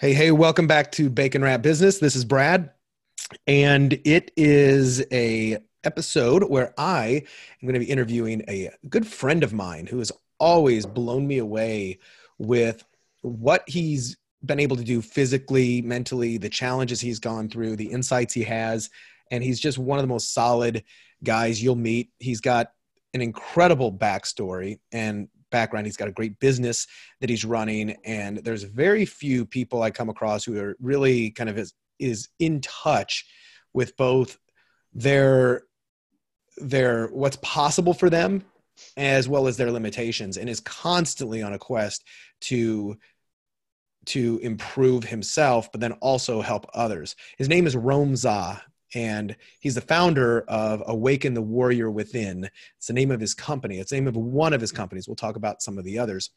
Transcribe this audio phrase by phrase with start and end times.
[0.00, 1.98] Hey, hey, welcome back to Bacon Wrap Business.
[1.98, 2.70] This is Brad,
[3.48, 7.24] and it is a episode where I
[7.60, 11.38] am going to be interviewing a good friend of mine who has always blown me
[11.38, 11.98] away
[12.38, 12.84] with
[13.22, 18.32] what he's been able to do physically, mentally, the challenges he's gone through, the insights
[18.32, 18.90] he has,
[19.32, 20.84] and he's just one of the most solid
[21.24, 22.10] guys you'll meet.
[22.20, 22.70] He's got
[23.14, 25.86] an incredible backstory and background.
[25.86, 26.86] He's got a great business
[27.20, 31.50] that he's running, and there's very few people I come across who are really kind
[31.50, 33.26] of is, is in touch
[33.72, 34.38] with both
[34.92, 35.62] their
[36.56, 38.44] their what's possible for them
[38.96, 42.04] as well as their limitations and is constantly on a quest
[42.40, 42.96] to
[44.06, 48.62] to improve himself but then also help others his name is Rome Za
[48.94, 52.48] and he's the founder of Awaken the Warrior Within.
[52.76, 53.78] It's the name of his company.
[53.78, 55.06] It's the name of one of his companies.
[55.06, 56.30] We'll talk about some of the others.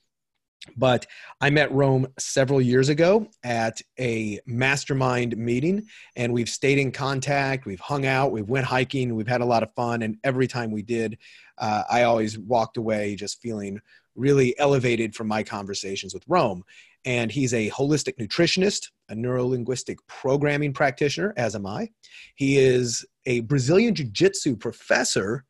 [0.78, 1.08] But
[1.40, 7.66] I met Rome several years ago at a mastermind meeting, and we've stayed in contact.
[7.66, 10.70] We've hung out, we've went hiking, we've had a lot of fun, and every time
[10.70, 11.18] we did,
[11.58, 13.82] uh, I always walked away just feeling
[14.16, 16.64] really elevated from my conversations with Rome
[17.06, 21.90] and he's a holistic nutritionist, a neurolinguistic programming practitioner, as am I.
[22.36, 25.46] He is a Brazilian Jiu Jitsu professor,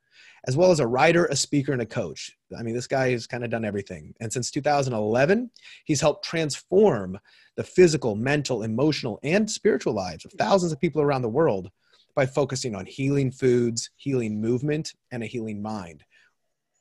[0.48, 2.32] as well as a writer, a speaker, and a coach.
[2.58, 4.14] I mean, this guy has kind of done everything.
[4.20, 5.52] And since 2011,
[5.86, 7.20] he's helped transform
[7.58, 11.70] the physical, mental, emotional, and spiritual lives of thousands of people around the world
[12.16, 16.04] by focusing on healing foods, healing movement, and a healing mind.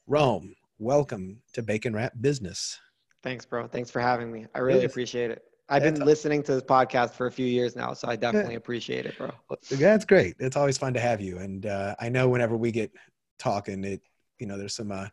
[0.06, 2.80] Rome, welcome to Bacon Wrap Business.
[3.22, 3.66] Thanks, bro.
[3.66, 4.46] Thanks for having me.
[4.54, 5.44] I really appreciate it.
[5.68, 9.06] I've been listening to this podcast for a few years now, so I definitely appreciate
[9.06, 9.30] it, bro.
[9.70, 10.34] That's great.
[10.40, 11.38] It's always fun to have you.
[11.38, 12.90] And uh, I know whenever we get
[13.38, 14.02] talking, it
[14.40, 15.06] you know there's some uh,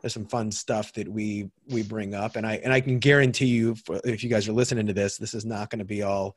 [0.00, 3.46] there's some fun stuff that we we bring up, and I and I can guarantee
[3.46, 6.02] you, for, if you guys are listening to this, this is not going to be
[6.02, 6.36] all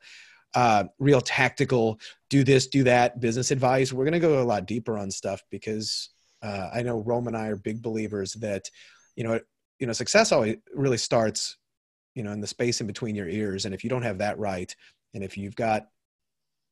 [0.54, 2.00] uh, real tactical.
[2.28, 3.92] Do this, do that, business advice.
[3.92, 6.10] We're going to go a lot deeper on stuff because
[6.42, 8.68] uh, I know Rome and I are big believers that
[9.14, 9.38] you know
[9.80, 11.56] you know success always really starts
[12.14, 13.64] you know in the space in between your ears.
[13.64, 14.74] And if you don't have that right
[15.14, 15.88] and if you've got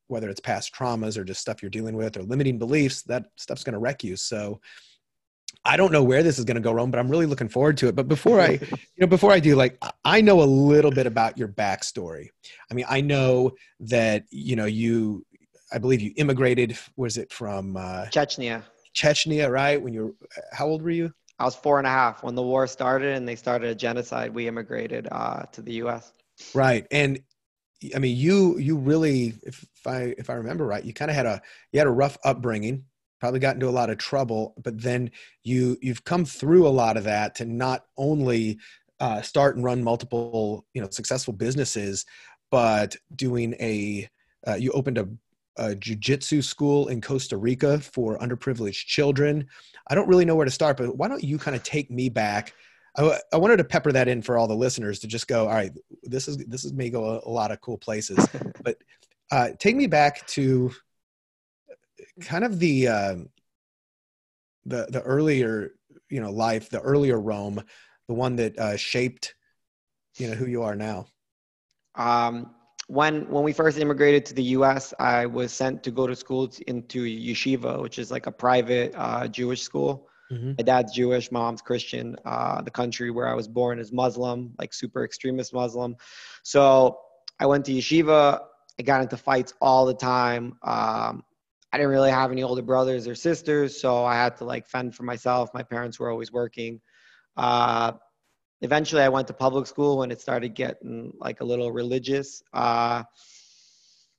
[0.07, 3.65] whether it's past traumas or just stuff you're dealing with or limiting beliefs that stuff's
[3.65, 4.17] going to wreck you.
[4.17, 4.61] So
[5.65, 7.77] i don't know where this is going to go wrong but i'm really looking forward
[7.79, 7.97] to it.
[7.97, 11.39] But before i you know before i do like i know a little bit about
[11.39, 12.29] your backstory.
[12.71, 15.25] I mean i know that you know you
[15.73, 18.63] i believe you immigrated was it from uh, chechnya.
[18.95, 19.81] Chechnya right?
[19.81, 22.43] When you are how old were you I was four and a half when the
[22.43, 24.35] war started and they started a genocide.
[24.35, 26.13] We immigrated uh, to the U.S.
[26.55, 27.21] Right, and
[27.95, 31.27] I mean, you you really, if, I if I remember right, you kind of had
[31.27, 31.41] a
[31.73, 32.85] you had a rough upbringing.
[33.21, 35.11] Probably got into a lot of trouble, but then
[35.43, 38.59] you you've come through a lot of that to not only
[39.01, 42.05] uh, start and run multiple you know successful businesses,
[42.51, 44.09] but doing a
[44.47, 45.09] uh, you opened a
[45.59, 49.47] a jiu-jitsu school in Costa Rica for underprivileged children.
[49.89, 52.09] I don't really know where to start, but why don't you kind of take me
[52.09, 52.55] back?
[52.97, 55.55] I, I wanted to pepper that in for all the listeners to just go, all
[55.55, 58.27] right, this is this is may go a, a lot of cool places,
[58.63, 58.77] but
[59.31, 60.73] uh, take me back to
[62.21, 63.17] kind of the uh,
[64.67, 65.73] the the earlier
[66.11, 67.63] you know life, the earlier Rome,
[68.09, 69.35] the one that uh, shaped
[70.17, 71.07] you know who you are now.
[71.95, 72.55] Um,
[72.89, 76.51] when when we first immigrated to the U.S., I was sent to go to school
[76.67, 80.09] into yeshiva, which is like a private uh, Jewish school.
[80.33, 80.53] Mm-hmm.
[80.59, 82.17] My dad's Jewish, mom's Christian.
[82.25, 85.97] Uh, the country where I was born is Muslim, like super extremist Muslim.
[86.43, 86.99] So
[87.39, 88.41] I went to yeshiva.
[88.79, 90.57] I got into fights all the time.
[90.63, 91.25] Um,
[91.71, 94.95] I didn't really have any older brothers or sisters, so I had to like fend
[94.95, 95.51] for myself.
[95.53, 96.81] My parents were always working.
[97.37, 97.93] Uh,
[98.61, 102.43] eventually I went to public school when it started getting like a little religious.
[102.53, 103.03] Uh,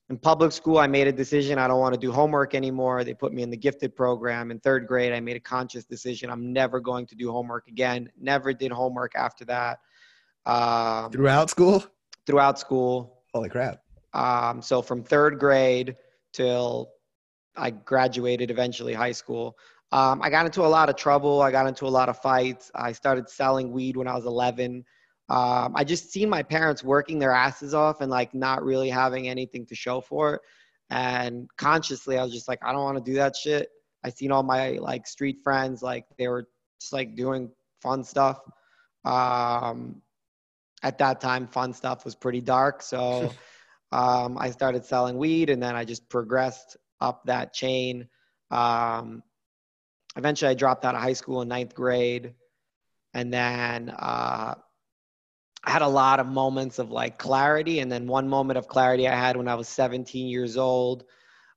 [0.08, 1.58] in public school, I made a decision.
[1.58, 3.04] I don't want to do homework anymore.
[3.04, 4.50] They put me in the gifted program.
[4.50, 6.30] In third grade, I made a conscious decision.
[6.30, 8.10] I'm never going to do homework again.
[8.20, 9.78] Never did homework after that.
[10.46, 11.84] Um, throughout school?
[12.26, 13.22] Throughout school.
[13.32, 13.82] Holy crap.
[14.12, 15.96] Um, so from third grade
[16.32, 16.90] till
[17.56, 19.56] I graduated eventually high school,
[19.92, 21.42] um, I got into a lot of trouble.
[21.42, 22.70] I got into a lot of fights.
[22.74, 24.84] I started selling weed when I was 11.
[25.28, 29.28] Um, I just seen my parents working their asses off and like not really having
[29.28, 30.40] anything to show for it.
[30.90, 33.68] And consciously, I was just like, I don't want to do that shit.
[34.04, 36.48] I seen all my like street friends, like they were
[36.80, 37.50] just like doing
[37.80, 38.40] fun stuff.
[39.04, 40.02] Um,
[40.82, 42.82] at that time, fun stuff was pretty dark.
[42.82, 43.32] So
[43.92, 48.08] um, I started selling weed and then I just progressed up that chain.
[48.50, 49.22] Um,
[50.16, 52.34] eventually I dropped out of high school in ninth grade.
[53.14, 54.54] And then uh,
[55.64, 57.80] I had a lot of moments of like clarity.
[57.80, 61.04] And then one moment of clarity I had when I was 17 years old,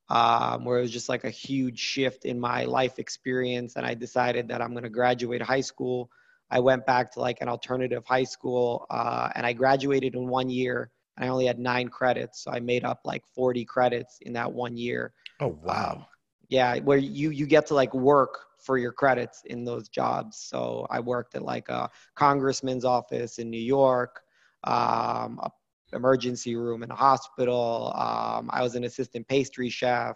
[0.10, 3.76] um, where it was just like a huge shift in my life experience.
[3.76, 6.10] And I decided that I'm going to graduate high school.
[6.50, 10.50] I went back to like an alternative high school uh, and I graduated in one
[10.50, 10.92] year.
[11.18, 12.44] And I only had nine credits.
[12.44, 15.14] So I made up like 40 credits in that one year.
[15.40, 15.94] Oh, wow.
[15.98, 16.06] Um,
[16.54, 20.38] yeah, where you, you get to like work for your credits in those jobs.
[20.38, 24.22] So I worked at like a congressman's office in New York,
[24.64, 25.50] um, a
[25.94, 27.92] emergency room in a hospital.
[27.96, 30.16] Um, I was an assistant pastry chef.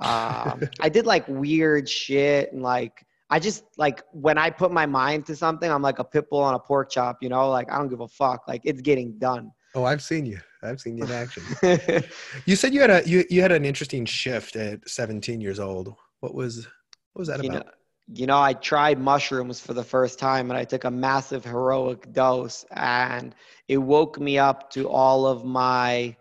[0.00, 4.86] Um, I did like weird shit and like I just like when I put my
[4.86, 7.18] mind to something, I'm like a pit bull on a pork chop.
[7.22, 8.48] You know, like I don't give a fuck.
[8.48, 9.52] Like it's getting done.
[9.74, 10.40] Oh, I've seen you.
[10.62, 11.42] I've seen you in action.
[12.44, 15.94] you said you had a you you had an interesting shift at 17 years old.
[16.20, 16.66] What was
[17.12, 17.66] what was that you about?
[17.66, 17.72] Know,
[18.12, 22.12] you know, I tried mushrooms for the first time and I took a massive heroic
[22.12, 23.34] dose and
[23.68, 26.16] it woke me up to all of my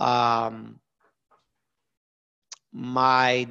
[0.00, 0.80] um
[2.72, 3.46] my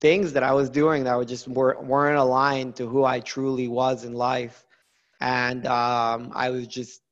[0.00, 3.68] things that I was doing that were just were, weren't aligned to who I truly
[3.68, 4.64] was in life.
[5.20, 7.02] And um, I was just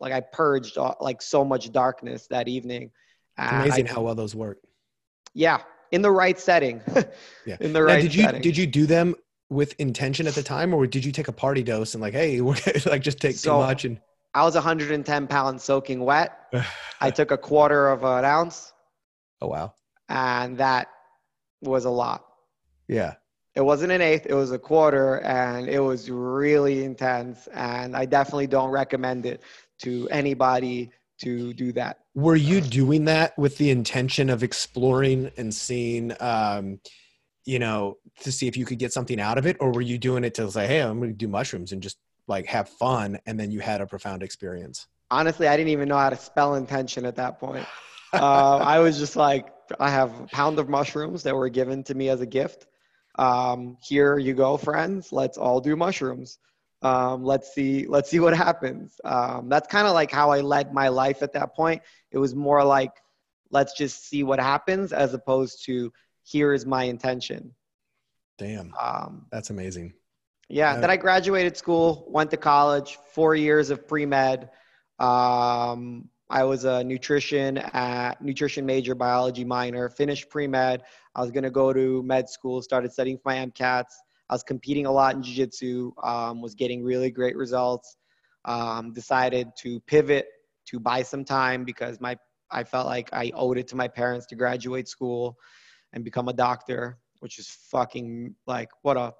[0.00, 2.90] like, I purged uh, like so much darkness that evening.
[3.36, 4.58] Uh, amazing I, how well those work.
[5.34, 5.58] Yeah,
[5.90, 6.82] in the right setting.
[7.46, 7.56] yeah.
[7.60, 8.42] In the right now, did you setting.
[8.42, 9.14] did you do them
[9.50, 12.40] with intention at the time, or did you take a party dose and like, hey,
[12.86, 14.00] like just take so, too much and?
[14.34, 16.38] I was 110 pounds soaking wet.
[17.00, 18.72] Oh, I took a quarter of an ounce.
[19.40, 19.74] Oh wow!
[20.08, 20.88] And that
[21.60, 22.24] was a lot.
[22.88, 23.14] Yeah.
[23.54, 27.46] It wasn't an eighth; it was a quarter, and it was really intense.
[27.54, 29.42] And I definitely don't recommend it
[29.78, 31.98] to anybody to do that.
[32.14, 36.80] Were you doing that with the intention of exploring and seeing, um,
[37.44, 39.98] you know, to see if you could get something out of it, or were you
[39.98, 43.18] doing it to say, "Hey, I'm going to do mushrooms and just like have fun,"
[43.26, 44.86] and then you had a profound experience?
[45.10, 47.66] Honestly, I didn't even know how to spell intention at that point.
[48.12, 49.48] uh, I was just like,
[49.80, 52.66] I have a pound of mushrooms that were given to me as a gift.
[53.18, 55.12] Um, here you go, friends.
[55.12, 56.38] Let's all do mushrooms
[56.82, 59.00] um, let's see let's see what happens.
[59.04, 61.82] Um, that's kind of like how i led my life at that point.
[62.10, 62.92] It was more like
[63.50, 65.92] let's just see what happens as opposed to
[66.22, 67.54] here is my intention.
[68.36, 68.72] Damn.
[68.80, 69.94] Um, that's amazing.
[70.48, 74.50] yeah uh, then i graduated school went to college four years of pre-med.
[75.00, 80.82] Um, i was a nutrition at nutrition major biology minor finished pre-med.
[81.14, 83.94] I was going to go to med school started studying for my mcats
[84.30, 87.96] I was competing a lot in jiu-jitsu, um, was getting really great results.
[88.44, 90.26] Um, decided to pivot
[90.66, 92.16] to buy some time because my
[92.50, 95.36] I felt like I owed it to my parents to graduate school
[95.92, 99.12] and become a doctor, which is fucking like what a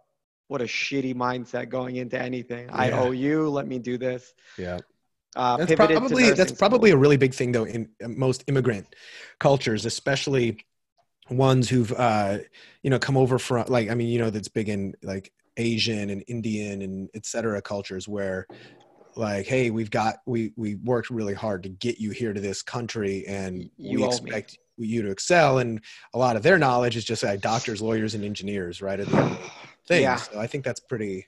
[0.46, 2.66] what a shitty mindset going into anything.
[2.66, 2.76] Yeah.
[2.76, 3.48] I owe you.
[3.50, 4.32] Let me do this.
[4.56, 4.78] Yeah.
[5.36, 8.94] Uh, that's probably that's probably a really big thing though in most immigrant
[9.38, 10.58] cultures, especially
[11.30, 12.38] ones who've uh,
[12.82, 16.10] you know come over from like I mean you know that's big in like Asian
[16.10, 17.60] and Indian and etc.
[17.62, 18.46] cultures where
[19.18, 22.62] like hey we've got we we worked really hard to get you here to this
[22.62, 24.86] country and you we expect me.
[24.86, 25.82] you to excel and
[26.14, 29.00] a lot of their knowledge is just like doctors lawyers and engineers right
[29.86, 30.16] thing yeah.
[30.16, 31.26] so i think that's pretty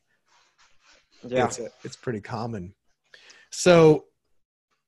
[1.27, 2.73] yeah it's, a, it's pretty common
[3.51, 4.05] so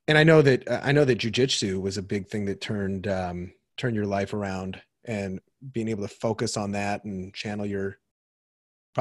[0.06, 3.52] and i know that i know that jujitsu was a big thing that turned um
[3.76, 5.40] turned your life around and
[5.72, 7.98] being able to focus on that and channel your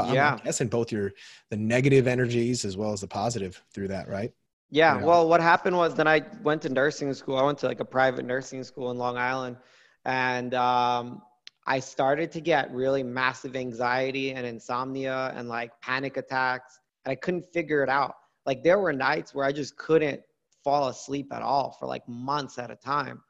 [0.05, 1.11] yeah i guess in both your
[1.49, 4.31] the negative energies as well as the positive through that right?
[4.69, 5.07] Yeah you know?
[5.07, 7.37] well what happened was then i went to nursing school.
[7.37, 9.57] I went to like a private nursing school in long island
[10.05, 11.21] and um,
[11.67, 17.15] i started to get really massive anxiety and insomnia and like panic attacks and i
[17.15, 18.15] couldn't figure it out.
[18.45, 20.21] Like there were nights where i just couldn't
[20.63, 23.21] fall asleep at all for like months at a time.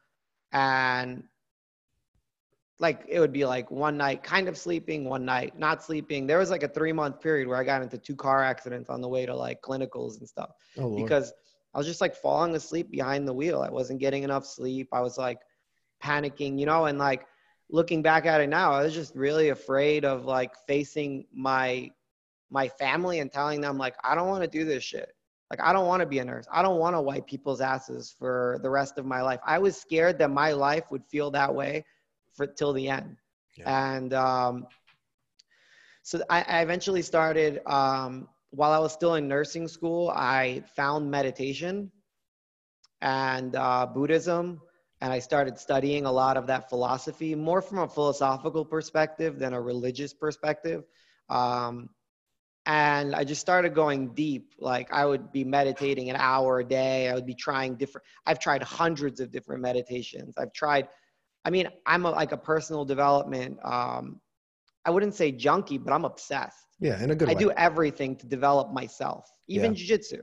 [0.51, 1.23] And
[2.79, 6.25] like it would be like one night kind of sleeping, one night not sleeping.
[6.25, 9.01] There was like a three month period where I got into two car accidents on
[9.01, 11.31] the way to like clinicals and stuff oh, because
[11.73, 13.61] I was just like falling asleep behind the wheel.
[13.61, 14.89] I wasn't getting enough sleep.
[14.91, 15.39] I was like
[16.03, 17.25] panicking, you know, and like
[17.69, 21.91] looking back at it now, I was just really afraid of like facing my
[22.49, 25.13] my family and telling them like I don't want to do this shit.
[25.49, 26.47] Like I don't want to be a nurse.
[26.51, 29.39] I don't want to wipe people's asses for the rest of my life.
[29.45, 31.85] I was scared that my life would feel that way
[32.41, 33.17] for till the end.
[33.57, 33.95] Yeah.
[33.95, 34.67] And um,
[36.03, 40.09] so I, I, eventually started um, while I was still in nursing school.
[40.09, 41.91] I found meditation
[43.01, 44.61] and uh, Buddhism,
[45.01, 49.53] and I started studying a lot of that philosophy, more from a philosophical perspective than
[49.53, 50.83] a religious perspective.
[51.29, 51.89] Um,
[52.65, 54.53] and I just started going deep.
[54.59, 57.09] Like I would be meditating an hour a day.
[57.09, 58.05] I would be trying different.
[58.25, 60.35] I've tried hundreds of different meditations.
[60.37, 60.87] I've tried.
[61.45, 63.57] I mean, I'm a, like a personal development.
[63.63, 64.19] Um,
[64.85, 66.57] I wouldn't say junkie, but I'm obsessed.
[66.79, 67.33] Yeah, in a good way.
[67.33, 67.43] I way.
[67.43, 69.79] do everything to develop myself, even Yeah.
[69.97, 70.21] jujitsu.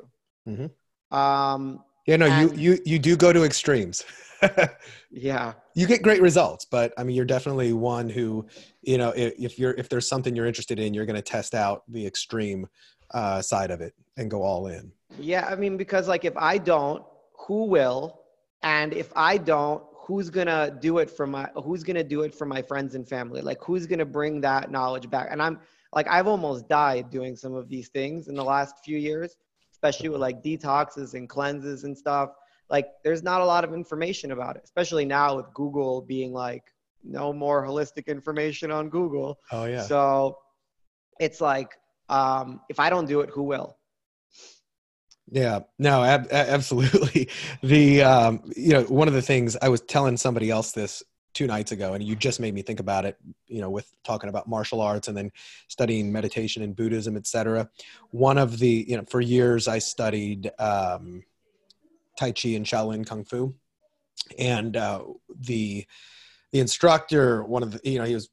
[0.48, 1.16] Mhm.
[1.16, 4.04] Um, Yeah, no, you and- you you do go to extremes.
[5.10, 8.46] yeah, you get great results, but I mean, you're definitely one who,
[8.82, 11.54] you know, if, if you're if there's something you're interested in, you're going to test
[11.54, 12.66] out the extreme
[13.12, 14.92] uh, side of it and go all in.
[15.18, 15.46] yeah.
[15.46, 17.02] I mean, because like if I don't,
[17.46, 18.20] who will?
[18.62, 21.50] And if I don't, who's gonna do it for my?
[21.62, 23.42] Who's gonna do it for my friends and family?
[23.42, 25.28] Like who's gonna bring that knowledge back?
[25.30, 25.60] And I'm
[25.94, 29.36] like, I've almost died doing some of these things in the last few years,
[29.70, 32.30] especially with like detoxes and cleanses and stuff.
[32.70, 36.64] Like, there's not a lot of information about it, especially now with Google being like,
[37.04, 39.38] no more holistic information on Google.
[39.52, 40.38] Oh yeah, So
[41.20, 41.76] it's like,
[42.08, 43.76] um, if I don't do it, who will?
[45.30, 47.28] Yeah, no, ab- absolutely.
[47.62, 51.02] The um, you know, one of the things I was telling somebody else this
[51.34, 53.16] two nights ago, and you just made me think about it.
[53.46, 55.30] You know, with talking about martial arts and then
[55.68, 57.68] studying meditation and Buddhism, etc.
[58.10, 61.24] One of the you know, for years I studied um,
[62.18, 63.54] Tai Chi and Shaolin Kung Fu,
[64.38, 65.02] and uh,
[65.40, 65.86] the
[66.52, 68.30] the instructor, one of the you know, he was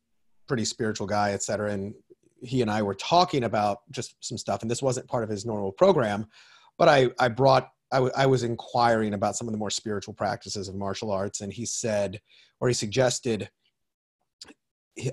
[0.47, 1.71] pretty spiritual guy, etc.
[1.71, 1.93] And
[2.41, 5.45] he and I were talking about just some stuff, and this wasn't part of his
[5.45, 6.27] normal program,
[6.77, 10.13] but I I brought I, w- I was inquiring about some of the more spiritual
[10.13, 12.19] practices of martial arts, and he said,
[12.59, 13.49] or he suggested,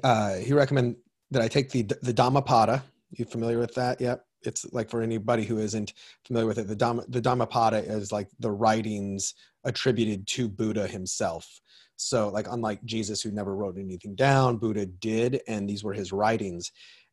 [0.03, 0.97] uh, he recommended
[1.31, 2.83] that I take the the Dhammapada.
[3.11, 4.01] You familiar with that?
[4.01, 4.25] Yep.
[4.45, 5.93] It's like for anybody who isn't
[6.27, 11.61] familiar with it, the Dhamma, the Dhammapada is like the writings attributed to Buddha himself.
[11.97, 16.13] So, like, unlike Jesus, who never wrote anything down, Buddha did, and these were his
[16.13, 16.73] writings.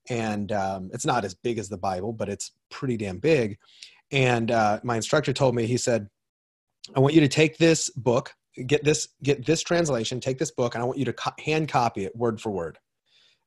[0.09, 3.59] And um, it's not as big as the Bible, but it's pretty damn big.
[4.11, 6.09] And uh, my instructor told me, he said,
[6.95, 8.33] "I want you to take this book,
[8.65, 11.69] get this, get this translation, take this book, and I want you to co- hand
[11.69, 12.77] copy it word for word."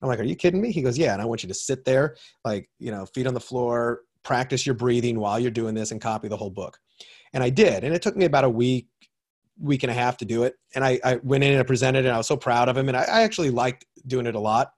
[0.00, 1.84] I'm like, "Are you kidding me?" He goes, "Yeah." And I want you to sit
[1.84, 5.90] there, like, you know, feet on the floor, practice your breathing while you're doing this,
[5.90, 6.78] and copy the whole book.
[7.32, 8.88] And I did, and it took me about a week,
[9.60, 10.54] week and a half to do it.
[10.74, 12.88] And I, I went in and I presented, and I was so proud of him,
[12.88, 14.72] and I, I actually liked doing it a lot.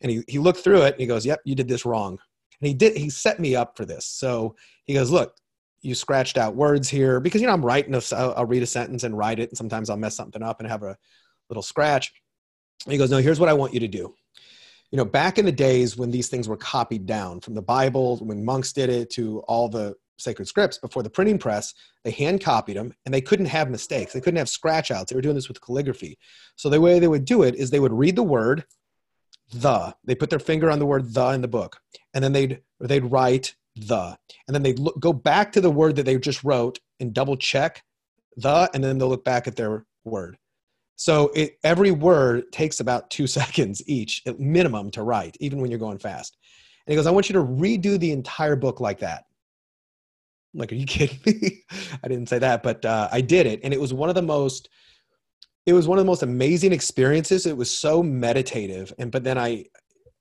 [0.00, 2.18] And he he looked through it, and he goes, "Yep, you did this wrong."
[2.60, 2.96] And he did.
[2.96, 4.06] He set me up for this.
[4.06, 5.34] So he goes, "Look,
[5.80, 7.94] you scratched out words here because you know I'm writing.
[7.94, 10.68] A, I'll read a sentence and write it, and sometimes I'll mess something up and
[10.68, 10.96] have a
[11.48, 12.12] little scratch."
[12.84, 14.14] And he goes, "No, here's what I want you to do."
[14.90, 18.18] You know, back in the days when these things were copied down from the Bible,
[18.18, 21.74] when monks did it, to all the sacred scripts before the printing press,
[22.04, 24.12] they hand copied them and they couldn't have mistakes.
[24.12, 25.10] They couldn't have scratch outs.
[25.10, 26.18] They were doing this with calligraphy.
[26.56, 28.64] So the way they would do it is they would read the word
[29.50, 29.94] the.
[30.04, 31.80] They put their finger on the word the in the book,
[32.14, 34.16] and then they'd they'd write the,
[34.46, 37.36] and then they'd look, go back to the word that they just wrote and double
[37.36, 37.82] check
[38.36, 40.38] the, and then they'll look back at their word.
[40.96, 45.70] So it, every word takes about two seconds each, at minimum, to write, even when
[45.70, 46.36] you're going fast.
[46.86, 49.24] And he goes, I want you to redo the entire book like that.
[50.52, 51.62] I'm like, are you kidding me?
[52.04, 53.60] I didn't say that, but uh, I did it.
[53.62, 54.68] And it was one of the most,
[55.66, 57.46] it was one of the most amazing experiences.
[57.46, 58.92] It was so meditative.
[58.98, 59.66] And, but then I,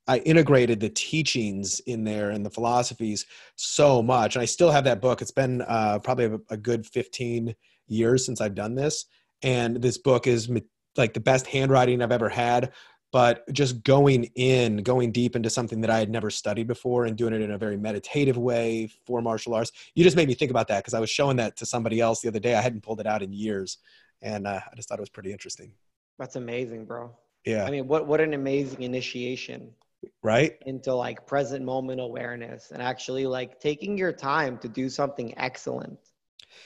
[0.08, 4.36] I integrated the teachings in there and the philosophies so much.
[4.36, 5.22] And I still have that book.
[5.22, 7.56] It's been uh, probably a, a good 15
[7.88, 9.06] years since I've done this.
[9.42, 10.50] And this book is
[10.98, 12.74] like the best handwriting I've ever had.
[13.12, 17.18] But just going in, going deep into something that I had never studied before and
[17.18, 19.72] doing it in a very meditative way for martial arts.
[19.96, 22.22] You just made me think about that because I was showing that to somebody else
[22.22, 22.54] the other day.
[22.54, 23.80] I hadn't pulled it out in years.
[24.22, 25.72] And uh, I just thought it was pretty interesting.
[26.18, 27.16] That's amazing, bro.
[27.46, 27.66] Yeah.
[27.66, 29.74] I mean, what what an amazing initiation
[30.24, 30.58] right?
[30.66, 35.98] into like present moment awareness and actually like taking your time to do something excellent.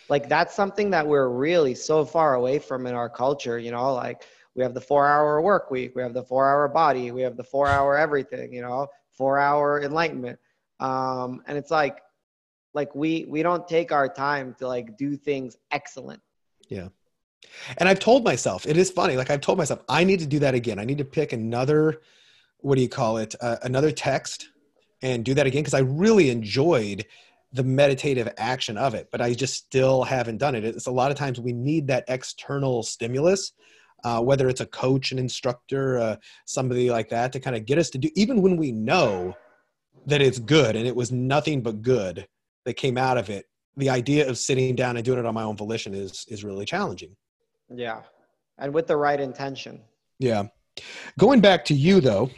[0.10, 3.94] Like that's something that we're really so far away from in our culture, you know,
[3.94, 4.24] like
[4.56, 7.98] we have the 4-hour work week, we have the 4-hour body, we have the 4-hour
[7.98, 8.88] everything, you know,
[9.20, 10.40] 4-hour enlightenment.
[10.80, 12.00] Um and it's like
[12.74, 16.22] like we we don't take our time to like do things excellent.
[17.78, 19.16] And I've told myself, it is funny.
[19.16, 20.80] Like I've told myself, I need to do that again.
[20.80, 22.02] I need to pick another,
[22.60, 23.36] what do you call it?
[23.42, 24.50] Uh, another text
[25.02, 27.06] and do that again because I really enjoyed
[27.52, 30.66] the meditative action of it, but I just still haven't done it.
[30.66, 33.52] It's a lot of times we need that external stimulus,
[34.04, 37.78] uh, whether it's a coach, an instructor, uh, somebody like that, to kind of get
[37.78, 39.36] us to do, even when we know
[40.08, 42.28] that it's good and it was nothing but good
[42.66, 43.46] that came out of it.
[43.78, 46.66] The idea of sitting down and doing it on my own volition is is really
[46.66, 47.16] challenging.
[47.74, 48.02] Yeah.
[48.58, 49.82] And with the right intention.
[50.20, 50.44] Yeah.
[51.18, 52.30] Going back to you though.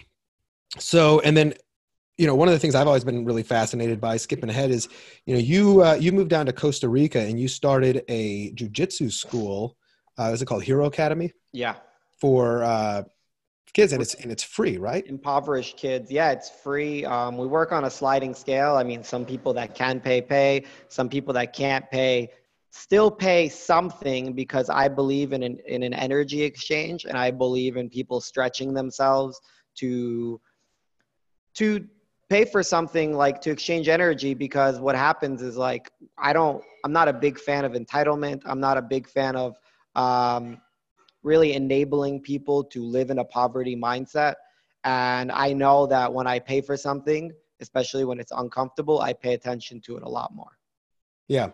[0.80, 1.54] So, and then
[2.18, 4.88] you know, one of the things I've always been really fascinated by, skipping ahead, is
[5.26, 9.12] you know, you uh, you moved down to Costa Rica and you started a jujitsu
[9.12, 9.76] school.
[10.18, 11.34] Uh, is it called Hero Academy?
[11.52, 11.76] Yeah.
[12.22, 13.04] For uh,
[13.74, 15.06] kids, and it's and it's free, right?
[15.06, 17.04] Impoverished kids, yeah, it's free.
[17.04, 18.76] Um, we work on a sliding scale.
[18.76, 22.32] I mean, some people that can pay pay, some people that can't pay
[22.76, 27.78] still pay something because I believe in an in an energy exchange, and I believe
[27.78, 29.40] in people stretching themselves
[29.76, 30.42] to
[31.56, 31.88] to
[32.30, 36.92] pay for something like to exchange energy because what happens is like i don't i'm
[36.92, 38.42] not a big fan of entitlement.
[38.46, 39.56] I'm not a big fan of
[39.96, 40.60] um,
[41.24, 44.36] really enabling people to live in a poverty mindset.
[44.84, 49.34] And i know that when i pay for something especially when it's uncomfortable i pay
[49.34, 50.58] attention to it a lot more.
[51.28, 51.52] Yeah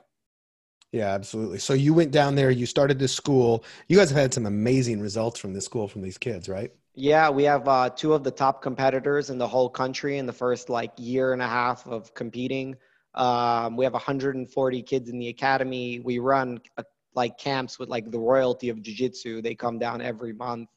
[0.92, 4.34] yeah absolutely so you went down there you started this school you guys have had
[4.34, 8.14] some amazing results from this school from these kids right yeah, we have uh, two
[8.14, 11.48] of the top competitors in the whole country in the first like year and a
[11.48, 12.76] half of competing.
[13.16, 16.00] Um, we have 140 kids in the academy.
[16.00, 16.84] We run uh,
[17.14, 19.42] like camps with like the royalty of jiu-jitsu.
[19.42, 20.70] They come down every month.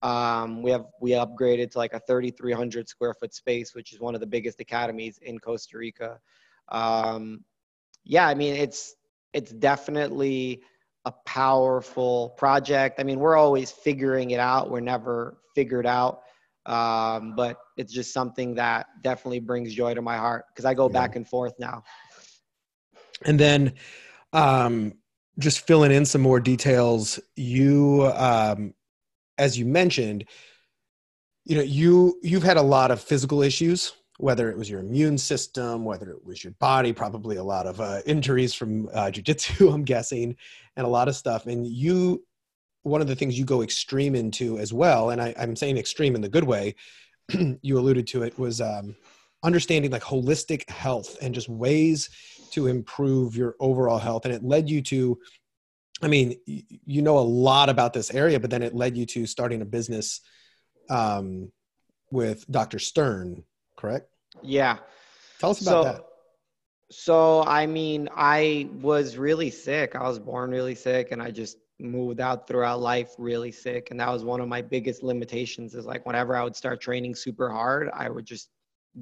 [0.00, 4.14] Um, we have we upgraded to like a 3,300 square foot space, which is one
[4.14, 6.20] of the biggest academies in Costa Rica.
[6.68, 7.44] Um,
[8.04, 8.94] yeah, I mean it's
[9.32, 10.62] it's definitely
[11.04, 13.00] a powerful project.
[13.00, 14.70] I mean, we're always figuring it out.
[14.70, 16.22] We're never figured out.
[16.66, 20.86] Um, but it's just something that definitely brings joy to my heart because I go
[20.88, 20.92] yeah.
[20.92, 21.82] back and forth now.
[23.24, 23.72] And then,
[24.32, 24.92] um,
[25.38, 28.74] just filling in some more details, you, um,
[29.38, 30.24] as you mentioned,
[31.44, 35.16] you know, you you've had a lot of physical issues, whether it was your immune
[35.16, 39.72] system, whether it was your body, probably a lot of uh, injuries from uh, jujitsu,
[39.74, 40.36] I'm guessing,
[40.76, 41.46] and a lot of stuff.
[41.46, 42.24] And you
[42.82, 46.14] one of the things you go extreme into as well, and I, am saying extreme
[46.14, 46.74] in the good way,
[47.62, 48.96] you alluded to it, was um,
[49.42, 52.08] understanding like holistic health and just ways
[52.52, 54.24] to improve your overall health.
[54.24, 55.18] And it led you to,
[56.02, 59.26] I mean, you know a lot about this area, but then it led you to
[59.26, 60.20] starting a business
[60.88, 61.52] um,
[62.10, 62.78] with Dr.
[62.78, 63.44] Stern,
[63.78, 64.10] correct?
[64.42, 64.78] Yeah.
[65.38, 66.04] Tell us about so, that.
[66.90, 69.94] So, I mean, I was really sick.
[69.94, 74.00] I was born really sick, and I just moved out throughout life really sick and
[74.00, 77.48] that was one of my biggest limitations is like whenever i would start training super
[77.50, 78.50] hard i would just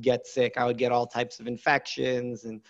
[0.03, 2.61] get sick i would get all types of infections and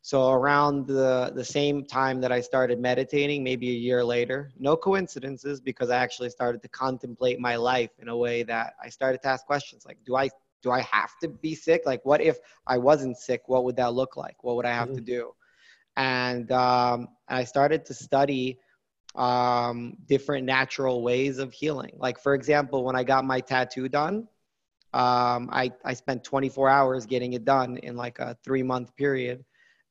[0.00, 4.74] so around the the same time that i started meditating maybe a year later no
[4.74, 9.20] coincidences because i actually started to contemplate my life in a way that i started
[9.20, 10.30] to ask questions like do i
[10.62, 13.92] do i have to be sick like what if i wasn't sick what would that
[13.92, 14.96] look like what would i have mm-hmm.
[14.96, 15.34] to do
[15.96, 18.58] and um, i started to study
[19.14, 21.92] um, different natural ways of healing.
[21.98, 24.28] Like, for example, when I got my tattoo done,
[24.94, 29.44] um, I, I spent 24 hours getting it done in like a three month period.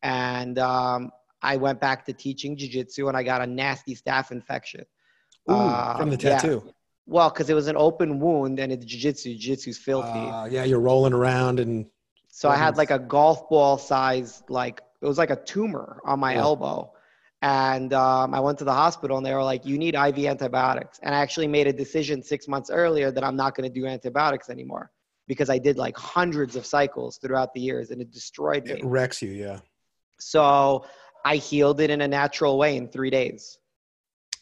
[0.04, 4.86] And um, I went back to teaching jujitsu and I got a nasty staph infection.
[5.50, 6.64] Ooh, uh, from the tattoo.
[6.66, 6.72] Yeah.
[7.12, 9.36] Well, because it was an open wound and it's jiu-jitsu.
[9.36, 10.10] Jiu-jitsu's filthy.
[10.10, 11.86] Uh, yeah, you're rolling around and.
[12.34, 16.20] So I had like a golf ball size, like it was like a tumor on
[16.20, 16.40] my yeah.
[16.40, 16.92] elbow
[17.42, 21.00] and um, I went to the hospital and they were like, you need IV antibiotics.
[21.02, 23.88] And I actually made a decision six months earlier that I'm not going to do
[23.88, 24.92] antibiotics anymore
[25.28, 28.74] because I did like hundreds of cycles throughout the years and it destroyed me.
[28.74, 29.60] It wrecks you, yeah.
[30.20, 30.86] So
[31.26, 33.58] I healed it in a natural way in three days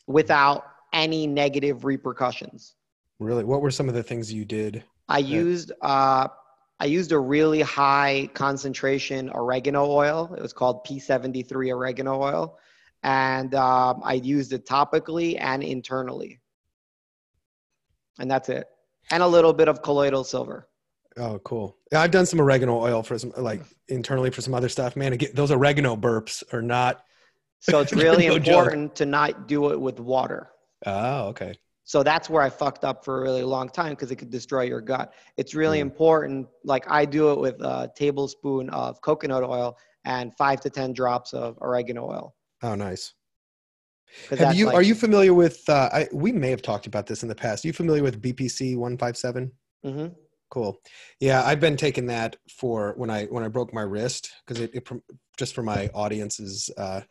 [0.08, 2.76] without any negative repercussions.
[3.20, 3.44] Really?
[3.44, 4.84] What were some of the things you did?
[5.08, 6.28] I that- used uh,
[6.82, 10.34] I used a really high concentration oregano oil.
[10.38, 12.58] It was called P73 oregano oil
[13.04, 16.40] and um, I used it topically and internally.
[18.20, 18.68] And that's it.
[19.12, 20.68] And a little bit of colloidal silver.
[21.18, 21.78] Oh, cool.
[21.94, 24.96] I've done some oregano oil for some, like internally for some other stuff.
[24.96, 27.04] Man, get, those oregano burps are not.
[27.60, 28.96] So it's really no important joke.
[28.96, 30.50] to not do it with water.
[30.86, 31.54] Oh, okay.
[31.84, 34.62] So that's where I fucked up for a really long time because it could destroy
[34.62, 35.14] your gut.
[35.38, 35.82] It's really mm.
[35.82, 36.48] important.
[36.64, 41.34] Like I do it with a tablespoon of coconut oil and five to 10 drops
[41.34, 42.36] of oregano oil.
[42.62, 43.14] Oh, nice.
[44.30, 45.68] Have you like, are you familiar with?
[45.68, 47.64] Uh, I, we may have talked about this in the past.
[47.64, 49.52] Are you familiar with BPC one five seven?
[49.86, 50.14] Mm-hmm.
[50.50, 50.80] Cool.
[51.20, 54.74] Yeah, I've been taking that for when I when I broke my wrist because it,
[54.74, 54.90] it,
[55.38, 57.02] just for my audience's uh,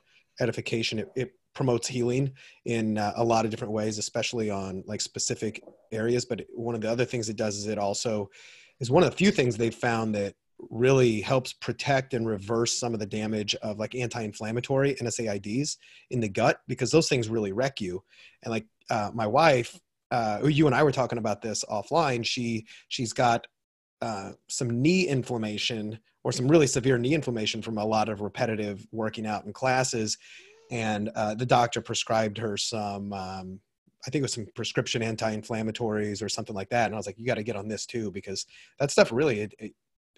[0.41, 0.99] edification.
[0.99, 2.33] It, it, promotes healing
[2.65, 6.25] in uh, a lot of different ways, especially on like specific areas.
[6.25, 8.31] But one of the other things it does is it also
[8.81, 10.35] is one of the few things they've found that
[10.71, 15.77] really helps protect and reverse some of the damage of like anti-inflammatory NSAIDs
[16.11, 18.03] in the gut because those things really wreck you.
[18.43, 19.79] And like uh, my wife,
[20.11, 22.25] uh, you and I were talking about this offline.
[22.25, 23.47] She she's got
[24.01, 28.87] uh, some knee inflammation or some really severe knee inflammation from a lot of repetitive
[28.91, 30.19] working out in classes.
[30.71, 33.61] And uh, the doctor prescribed her some, um,
[34.07, 36.87] I think it was some prescription anti-inflammatories or something like that.
[36.87, 38.47] And I was like, you got to get on this too, because
[38.79, 39.73] that stuff really, it, it,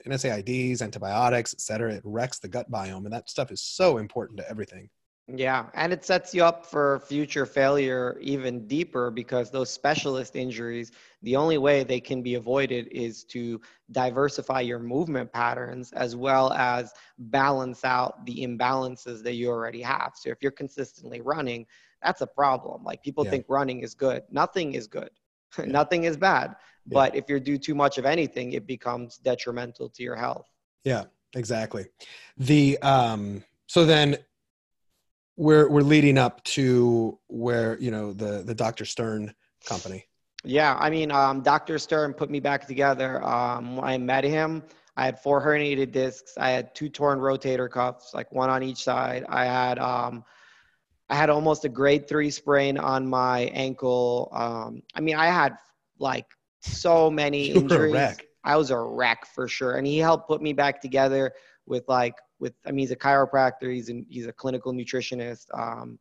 [0.06, 3.04] NSAIDs, antibiotics, et cetera, it wrecks the gut biome.
[3.04, 4.88] And that stuff is so important to everything.
[5.28, 10.90] Yeah, and it sets you up for future failure even deeper because those specialist injuries,
[11.22, 13.60] the only way they can be avoided is to
[13.92, 20.12] diversify your movement patterns as well as balance out the imbalances that you already have.
[20.16, 21.64] So if you're consistently running,
[22.02, 22.82] that's a problem.
[22.82, 23.30] Like people yeah.
[23.30, 24.22] think running is good.
[24.30, 25.10] Nothing is good.
[25.58, 25.64] Yeah.
[25.64, 26.54] Nothing is bad.
[26.86, 26.94] Yeah.
[26.94, 30.46] But if you do too much of anything, it becomes detrimental to your health.
[30.84, 31.86] Yeah, exactly.
[32.36, 34.16] The um so then
[35.40, 38.84] we're we're leading up to where you know the the Dr.
[38.84, 40.04] Stern company.
[40.44, 41.78] Yeah, I mean, um, Dr.
[41.78, 43.24] Stern put me back together.
[43.24, 44.62] Um, when I met him,
[44.96, 46.34] I had four herniated discs.
[46.38, 49.24] I had two torn rotator cuffs, like one on each side.
[49.28, 50.24] I had um,
[51.08, 54.28] I had almost a grade three sprain on my ankle.
[54.32, 55.56] Um, I mean, I had
[55.98, 56.26] like
[56.60, 58.18] so many injuries.
[58.44, 61.32] I was a wreck for sure, and he helped put me back together
[61.64, 65.46] with like with I mean he's a chiropractor, he's an, he's a clinical nutritionist.
[65.54, 65.98] Um,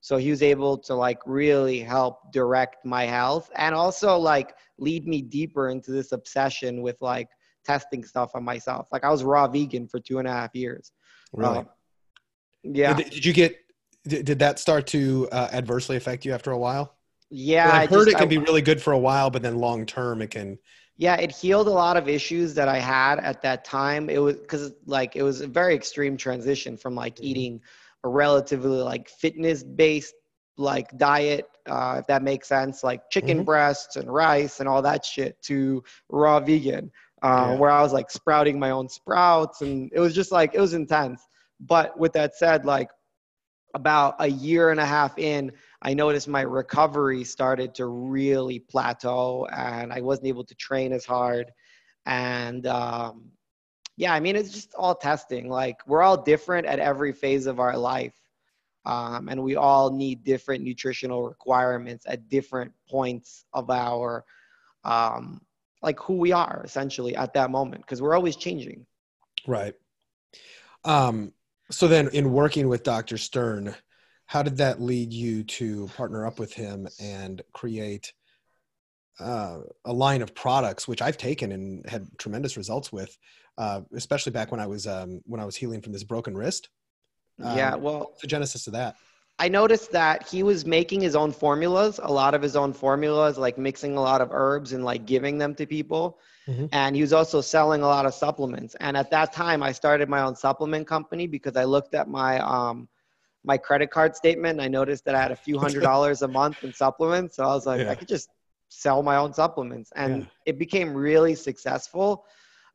[0.00, 5.06] so he was able to like really help direct my health and also like lead
[5.06, 7.28] me deeper into this obsession with like
[7.64, 8.88] testing stuff on myself.
[8.90, 10.90] Like I was raw vegan for two and a half years.
[11.32, 11.58] Really?
[11.58, 11.64] Uh,
[12.64, 12.94] yeah.
[12.94, 13.56] Did, did, you get?
[14.04, 16.96] Did, did that start to uh, adversely affect you after a while?
[17.30, 19.56] Yeah, I've heard just, it can I, be really good for a while, but then
[19.56, 20.58] long term it can
[21.02, 24.36] yeah it healed a lot of issues that i had at that time it was
[24.36, 27.24] because like it was a very extreme transition from like mm-hmm.
[27.24, 27.60] eating
[28.04, 30.14] a relatively like fitness based
[30.56, 33.44] like diet uh, if that makes sense like chicken mm-hmm.
[33.44, 36.88] breasts and rice and all that shit to raw vegan
[37.24, 37.58] uh, yeah.
[37.58, 40.72] where i was like sprouting my own sprouts and it was just like it was
[40.72, 41.20] intense
[41.58, 42.90] but with that said like
[43.74, 45.50] about a year and a half in
[45.82, 51.04] I noticed my recovery started to really plateau and I wasn't able to train as
[51.04, 51.50] hard.
[52.06, 53.32] And um,
[53.96, 55.48] yeah, I mean, it's just all testing.
[55.48, 58.14] Like, we're all different at every phase of our life.
[58.84, 64.24] Um, and we all need different nutritional requirements at different points of our,
[64.84, 65.40] um,
[65.82, 68.86] like, who we are essentially at that moment, because we're always changing.
[69.46, 69.74] Right.
[70.84, 71.32] Um,
[71.70, 73.18] so then, in working with Dr.
[73.18, 73.74] Stern,
[74.32, 78.14] how did that lead you to partner up with him and create
[79.20, 83.14] uh, a line of products which I've taken and had tremendous results with,
[83.58, 86.70] uh, especially back when I was um, when I was healing from this broken wrist.
[87.44, 88.96] Um, yeah, well, the genesis of that.
[89.38, 93.36] I noticed that he was making his own formulas, a lot of his own formulas,
[93.36, 96.18] like mixing a lot of herbs and like giving them to people.
[96.48, 96.66] Mm-hmm.
[96.72, 98.76] And he was also selling a lot of supplements.
[98.80, 102.38] And at that time, I started my own supplement company because I looked at my
[102.38, 102.88] um,
[103.44, 104.60] my credit card statement.
[104.60, 107.36] I noticed that I had a few hundred dollars a month in supplements.
[107.36, 107.90] So I was like, yeah.
[107.90, 108.28] I could just
[108.68, 109.92] sell my own supplements.
[109.96, 110.28] And yeah.
[110.46, 112.24] it became really successful.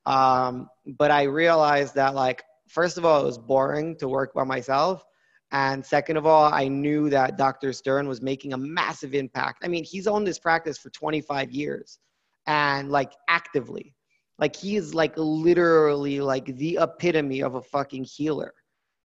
[0.05, 4.43] Um, but I realized that, like, first of all, it was boring to work by
[4.43, 5.05] myself.
[5.51, 7.71] And second of all, I knew that Dr.
[7.71, 9.63] Stern was making a massive impact.
[9.63, 11.99] I mean, he's owned this practice for 25 years
[12.47, 13.95] and like actively.
[14.39, 18.53] Like he is like literally like the epitome of a fucking healer.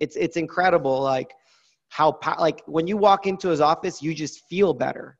[0.00, 1.00] It's it's incredible.
[1.00, 1.32] Like
[1.92, 5.18] how like when you walk into his office, you just feel better.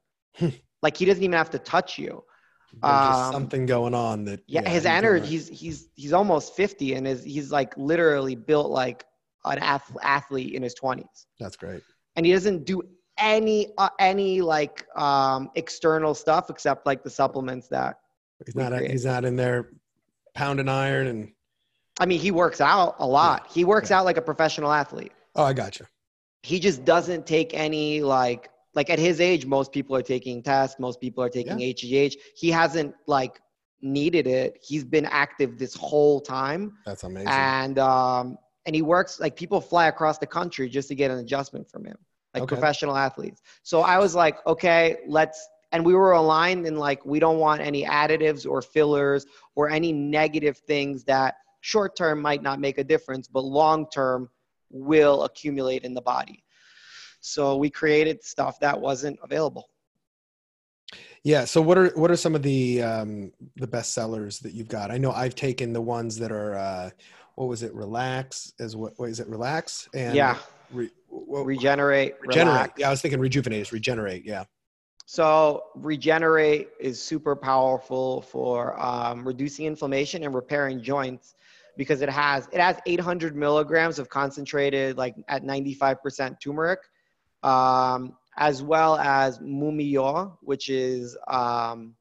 [0.83, 2.25] like he doesn't even have to touch you.
[2.81, 6.95] There's um, something going on that yeah, yeah his energy he's he's he's almost 50
[6.95, 9.05] and is he's like literally built like
[9.45, 11.83] an athlete in his 20s that's great
[12.17, 12.81] and he doesn't do
[13.19, 17.97] any uh, any like um external stuff except like the supplements that
[18.47, 19.69] he's not he's not in there
[20.35, 21.33] pounding iron and
[22.01, 23.53] i mean he works out a lot yeah.
[23.53, 23.99] he works yeah.
[23.99, 25.85] out like a professional athlete oh i got you
[26.43, 30.79] he just doesn't take any like like at his age most people are taking tests
[30.79, 31.73] most people are taking yeah.
[31.73, 33.41] HGH he hasn't like
[33.83, 34.59] needed it.
[34.63, 36.79] He's been active this whole time.
[36.87, 37.29] That's amazing.
[37.29, 41.19] And um and he works like people fly across the country just to get an
[41.19, 41.97] adjustment from him
[42.33, 42.55] like okay.
[42.55, 43.43] professional athletes.
[43.63, 47.61] So i was like okay let's and we were aligned in like we don't want
[47.61, 49.27] any additives or fillers
[49.57, 54.29] or any negative things that short term might not make a difference but long term
[54.73, 56.43] will accumulate in the body.
[57.21, 59.69] So we created stuff that wasn't available.
[61.25, 61.45] Yeah.
[61.45, 64.91] So what are what are some of the um, the best sellers that you've got?
[64.91, 66.91] I know I've taken the ones that are uh,
[67.37, 67.73] what was it?
[67.75, 68.95] Relax as what?
[68.97, 69.29] What is it?
[69.29, 70.39] Relax and yeah.
[70.73, 72.15] Re, regenerate.
[72.21, 72.47] Regenerate.
[72.47, 72.73] Relax.
[72.79, 74.25] Yeah, I was thinking rejuvenate is regenerate.
[74.25, 74.45] Yeah.
[75.07, 81.35] So regenerate is super powerful for um, reducing inflammation and repairing joints
[81.77, 86.81] because it has it has 800 milligrams of concentrated like at 95% turmeric,
[87.43, 91.95] um, as well as mumio, which is um,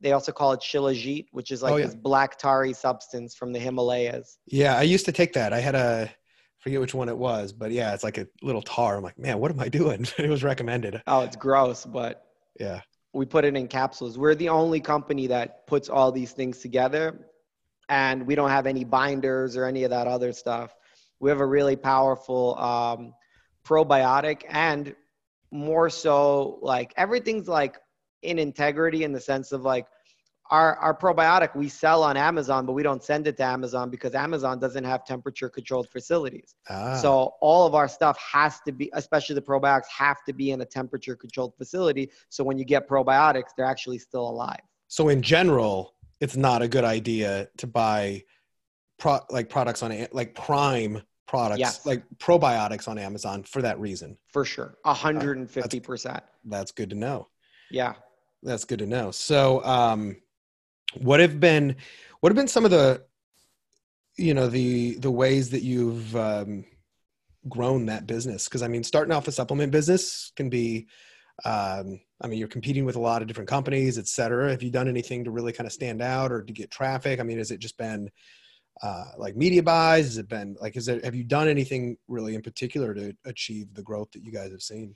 [0.00, 1.86] they also call it shilajit, which is like oh, yeah.
[1.86, 4.38] this black tarry substance from the Himalayas.
[4.46, 5.52] Yeah, I used to take that.
[5.52, 6.10] I had a
[6.58, 8.96] forget which one it was, but yeah, it's like a little tar.
[8.96, 10.06] I'm like, man, what am I doing?
[10.18, 11.02] it was recommended.
[11.06, 12.26] Oh, it's gross, but
[12.58, 12.80] yeah,
[13.12, 14.18] we put it in capsules.
[14.18, 17.26] We're the only company that puts all these things together,
[17.88, 20.74] and we don't have any binders or any of that other stuff.
[21.20, 23.14] We have a really powerful um,
[23.64, 24.94] probiotic, and
[25.50, 27.78] more so, like everything's like
[28.22, 29.86] in integrity in the sense of like
[30.50, 34.14] our, our probiotic we sell on Amazon, but we don't send it to Amazon because
[34.14, 36.54] Amazon doesn't have temperature controlled facilities.
[36.68, 36.96] Ah.
[36.96, 40.60] So all of our stuff has to be, especially the probiotics, have to be in
[40.60, 42.10] a temperature controlled facility.
[42.28, 44.60] So when you get probiotics, they're actually still alive.
[44.88, 45.93] So in general,
[46.24, 48.22] it's not a good idea to buy
[48.98, 51.84] pro, like products on like prime products yes.
[51.84, 54.16] like probiotics on Amazon for that reason.
[54.28, 54.78] For sure.
[54.86, 56.06] 150%.
[56.06, 57.28] Uh, that's, that's good to know.
[57.70, 57.92] Yeah.
[58.42, 59.10] That's good to know.
[59.10, 60.16] So um
[60.96, 61.76] what have been
[62.20, 63.04] what have been some of the
[64.16, 66.64] you know the the ways that you've um,
[67.48, 70.86] grown that business because i mean starting off a supplement business can be
[71.44, 74.70] um, i mean you're competing with a lot of different companies et cetera have you
[74.70, 77.50] done anything to really kind of stand out or to get traffic i mean has
[77.50, 78.10] it just been
[78.82, 82.34] uh, like media buys has it been like is it have you done anything really
[82.34, 84.94] in particular to achieve the growth that you guys have seen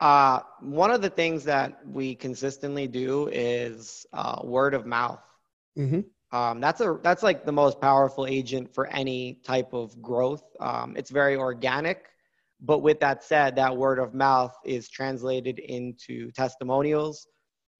[0.00, 5.22] uh, one of the things that we consistently do is uh, word of mouth.
[5.78, 6.36] Mm-hmm.
[6.36, 10.42] Um, that's a that's like the most powerful agent for any type of growth.
[10.60, 12.08] Um, it's very organic,
[12.60, 17.26] but with that said, that word of mouth is translated into testimonials,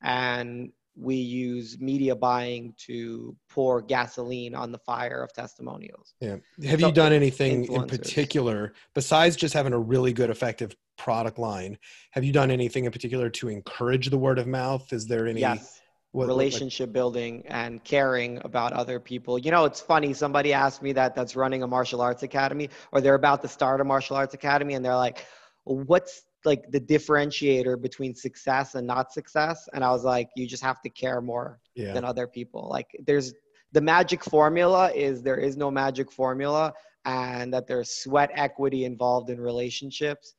[0.02, 6.14] and we use media buying to pour gasoline on the fire of testimonials.
[6.20, 6.36] Yeah.
[6.66, 11.38] Have so, you done anything in particular besides just having a really good, effective product
[11.38, 11.78] line?
[12.12, 14.92] Have you done anything in particular to encourage the word of mouth?
[14.92, 15.40] Is there any?
[15.40, 15.80] Yes.
[16.16, 19.38] What, relationship what, like, building and caring about other people.
[19.38, 20.14] You know, it's funny.
[20.14, 23.82] Somebody asked me that that's running a martial arts academy or they're about to start
[23.82, 25.26] a martial arts academy and they're like,
[25.64, 29.68] what's like the differentiator between success and not success?
[29.74, 31.92] And I was like, you just have to care more yeah.
[31.92, 32.66] than other people.
[32.70, 33.34] Like there's
[33.72, 36.72] the magic formula is there is no magic formula
[37.04, 40.34] and that there's sweat equity involved in relationships.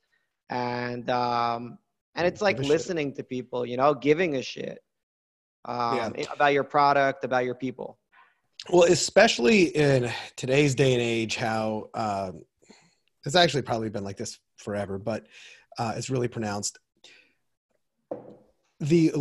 [0.50, 1.78] And um
[2.16, 4.80] and it's like listening to people, you know, giving a shit
[5.68, 6.24] um, yeah.
[6.32, 7.98] about your product, about your people.
[8.70, 12.42] Well, especially in today's day and age, how um,
[13.24, 15.26] it's actually probably been like this forever, but
[15.78, 16.78] uh, it's really pronounced.
[18.80, 19.12] The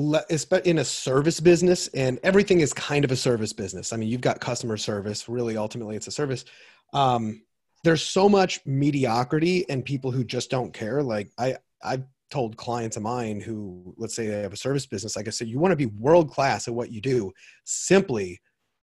[0.66, 3.92] in a service business, and everything is kind of a service business.
[3.92, 5.28] I mean, you've got customer service.
[5.28, 6.46] Really, ultimately, it's a service.
[6.94, 7.42] Um,
[7.84, 11.02] there's so much mediocrity and people who just don't care.
[11.02, 15.16] Like I, I've told clients of mine who let's say they have a service business
[15.16, 17.32] like i said you want to be world class at what you do
[17.64, 18.42] simply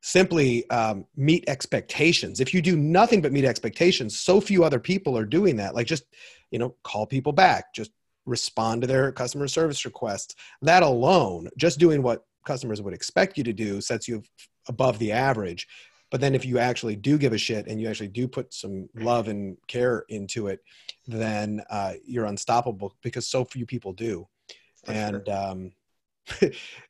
[0.02, 2.40] simply um, meet expectations.
[2.40, 5.88] If you do nothing but meet expectations so few other people are doing that like
[5.88, 6.06] just
[6.52, 7.92] you know call people back just
[8.26, 10.36] respond to their customer service requests.
[10.62, 14.24] That alone just doing what customers would expect you to do sets you
[14.68, 15.68] above the average.
[16.10, 18.88] But then if you actually do give a shit and you actually do put some
[18.96, 20.62] love and care into it,
[21.08, 24.28] then uh, you're unstoppable because so few people do.
[24.86, 25.36] For and sure.
[25.36, 25.72] um,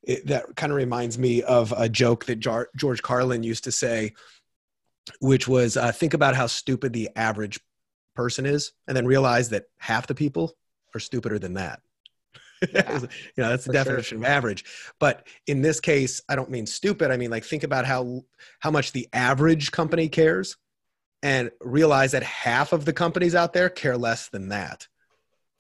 [0.03, 3.71] it, that kind of reminds me of a joke that Jar- George Carlin used to
[3.71, 4.13] say,
[5.21, 7.59] which was uh, think about how stupid the average
[8.15, 10.57] person is, and then realize that half the people
[10.95, 11.81] are stupider than that.
[12.73, 14.25] Yeah, you know, that's the definition sure.
[14.25, 14.65] of average.
[14.99, 17.11] But in this case, I don't mean stupid.
[17.11, 18.23] I mean like think about how
[18.57, 20.57] how much the average company cares
[21.23, 24.87] and realize that half of the companies out there care less than that.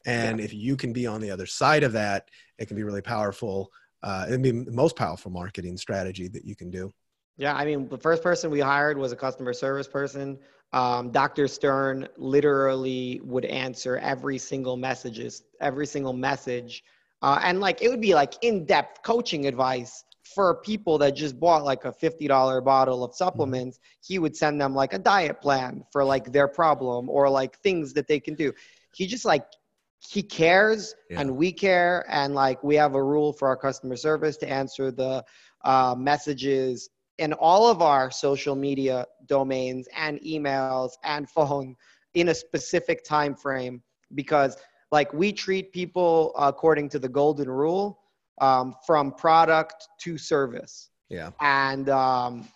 [0.05, 0.45] And yeah.
[0.45, 3.71] if you can be on the other side of that, it can be really powerful.
[4.03, 6.93] Uh, it'd be the most powerful marketing strategy that you can do.
[7.37, 10.39] Yeah, I mean, the first person we hired was a customer service person.
[10.73, 11.47] Um, Dr.
[11.47, 16.83] Stern literally would answer every single messages, every single message,
[17.21, 21.63] uh, and like it would be like in-depth coaching advice for people that just bought
[21.63, 23.79] like a $50 bottle of supplements.
[24.01, 27.93] He would send them like a diet plan for like their problem or like things
[27.93, 28.53] that they can do.
[28.95, 29.45] He just like
[29.99, 31.19] he cares yeah.
[31.21, 34.91] and we care and like we have a rule for our customer service to answer
[34.91, 35.23] the
[35.65, 41.75] uh, messages in all of our social media domains and emails and phone
[42.13, 43.81] in a specific time frame
[44.15, 44.57] because
[44.91, 47.99] like we treat people according to the golden rule
[48.39, 50.89] um, from product to service.
[51.09, 51.31] Yeah.
[51.39, 52.47] And um,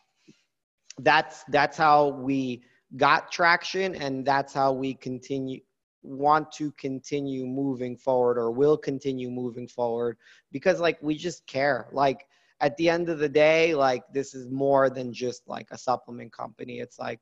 [1.00, 2.64] that's that's how we
[2.98, 5.60] got traction and that's how we continue
[6.04, 10.18] want to continue moving forward or will continue moving forward
[10.52, 11.88] because like we just care.
[11.92, 12.26] Like
[12.60, 16.34] at the end of the day like this is more than just like a supplement
[16.34, 16.80] company.
[16.80, 17.20] It's like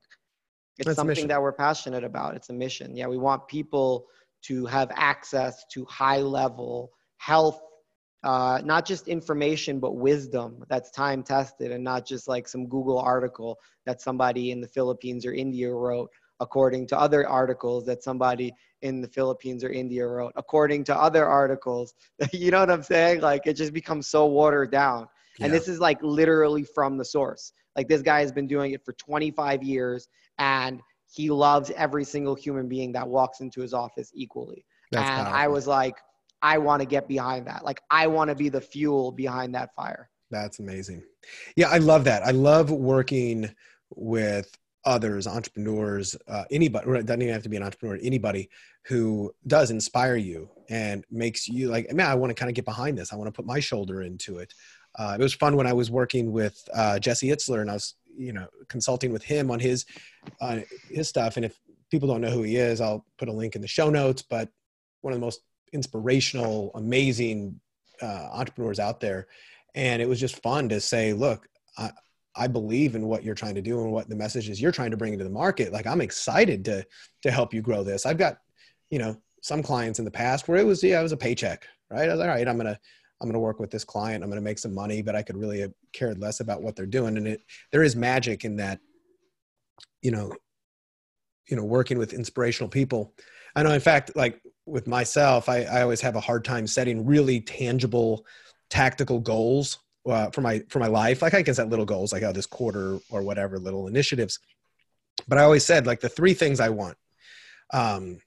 [0.78, 2.36] it's that's something that we're passionate about.
[2.36, 2.96] It's a mission.
[2.96, 4.08] Yeah we want people
[4.44, 7.62] to have access to high level health
[8.24, 13.00] uh, not just information but wisdom that's time tested and not just like some google
[13.00, 16.10] article that somebody in the philippines or india wrote
[16.42, 21.26] according to other articles that somebody in the philippines or india wrote according to other
[21.26, 21.94] articles.
[22.34, 23.22] You know what i'm saying?
[23.22, 25.08] Like it just becomes so watered down.
[25.38, 25.46] Yeah.
[25.46, 27.54] and this is like literally from the source.
[27.76, 32.36] Like this guy has been doing it for 25 years and he loves every single
[32.36, 34.66] human being that walks into his office equally.
[34.92, 35.42] That's and powerful.
[35.44, 35.98] i was like
[36.42, 37.66] I want to get behind that.
[37.66, 40.10] Like I want to be the fuel behind that fire.
[40.32, 41.04] That's amazing.
[41.56, 42.24] Yeah, I love that.
[42.24, 43.50] I love working
[43.96, 46.90] with others, entrepreneurs, uh, anybody.
[46.92, 48.00] It doesn't even have to be an entrepreneur.
[48.02, 48.50] Anybody
[48.86, 52.66] who does inspire you and makes you like, man, I want to kind of get
[52.66, 53.12] behind this.
[53.12, 54.54] I want to put my shoulder into it.
[54.98, 57.96] Uh, it was fun when I was working with uh, Jesse Itzler and I was,
[58.18, 59.86] you know, consulting with him on his
[60.42, 61.36] uh, his stuff.
[61.38, 61.60] And if
[61.92, 64.22] people don't know who he is, I'll put a link in the show notes.
[64.22, 64.50] But
[65.02, 65.42] one of the most
[65.74, 67.60] inspirational, amazing
[68.02, 69.28] uh, entrepreneurs out there.
[69.76, 71.92] And it was just fun to say, look, I,
[72.36, 74.98] I believe in what you're trying to do and what the messages you're trying to
[74.98, 75.74] bring into the market.
[75.74, 76.86] Like I'm excited to
[77.24, 78.06] to help you grow this.
[78.06, 78.38] I've got,
[78.90, 81.68] you know, some clients in the past where it was yeah, it was a paycheck,
[81.90, 82.08] right?
[82.08, 82.80] I was like, all right, I'm gonna
[83.22, 84.24] I'm gonna work with this client.
[84.24, 86.86] I'm gonna make some money, but I could really have cared less about what they're
[86.86, 87.18] doing.
[87.18, 88.80] And it there is magic in that,
[90.02, 90.34] you know,
[91.48, 93.14] you know, working with inspirational people.
[93.56, 97.06] I know, in fact, like with myself, I, I always have a hard time setting
[97.06, 98.26] really tangible,
[98.70, 101.22] tactical goals uh, for my for my life.
[101.22, 104.40] Like I can set little goals, like oh, this quarter or whatever, little initiatives.
[105.28, 106.98] But I always said like the three things I want.
[107.72, 108.20] Um,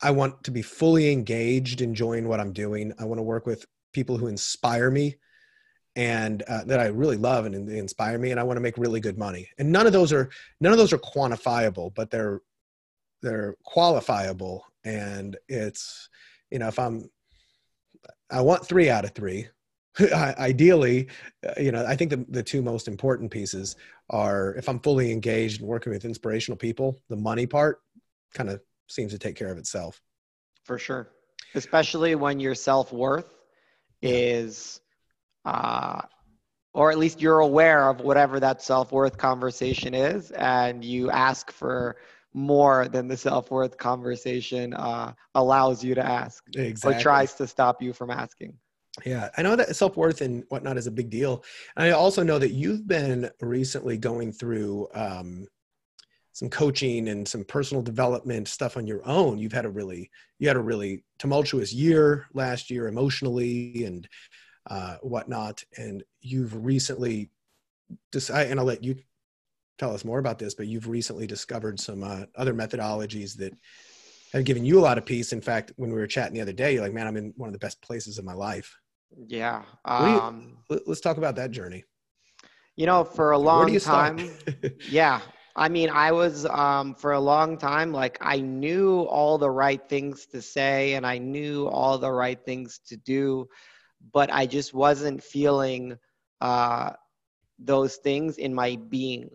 [0.00, 2.92] I want to be fully engaged, enjoying what I'm doing.
[3.00, 5.16] I want to work with people who inspire me
[5.96, 8.78] and uh, that I really love and they inspire me, and I want to make
[8.78, 9.48] really good money.
[9.58, 12.40] And none of those are none of those are quantifiable, but they're
[13.22, 16.08] they're qualifiable and it's
[16.50, 17.08] you know if i'm
[18.30, 19.48] i want three out of three.
[20.12, 21.08] Ideally
[21.44, 23.74] uh, you know i think the, the two most important pieces
[24.10, 27.80] are if i'm fully engaged and working with inspirational people the money part
[28.34, 30.00] kind of seems to take care of itself.
[30.64, 31.10] For sure.
[31.54, 33.34] Especially when your self-worth
[34.02, 34.80] is
[35.44, 36.02] uh
[36.74, 41.96] or at least you're aware of whatever that self-worth conversation is and you ask for
[42.38, 46.98] more than the self-worth conversation uh, allows you to ask exactly.
[46.98, 48.54] or tries to stop you from asking.
[49.04, 51.44] Yeah i know that self-worth and whatnot is a big deal.
[51.76, 55.46] And i also know that you've been recently going through um,
[56.32, 59.38] some coaching and some personal development stuff on your own.
[59.38, 64.08] You've had a really you had a really tumultuous year last year emotionally and
[64.70, 67.30] uh, whatnot and you've recently
[68.12, 68.94] decided and i'll let you
[69.78, 73.52] tell us more about this, but you've recently discovered some uh, other methodologies that
[74.32, 75.32] have given you a lot of peace.
[75.32, 77.48] In fact, when we were chatting the other day, you're like, man, I'm in one
[77.48, 78.76] of the best places of my life.
[79.26, 79.62] Yeah.
[79.84, 81.84] Um, you, let's talk about that journey.
[82.76, 84.30] You know, for a long time,
[84.90, 85.20] yeah.
[85.56, 89.80] I mean, I was um, for a long time like I knew all the right
[89.88, 93.48] things to say and I knew all the right things to do,
[94.12, 95.96] but I just wasn't feeling
[96.40, 96.92] uh,
[97.58, 99.30] those things in my being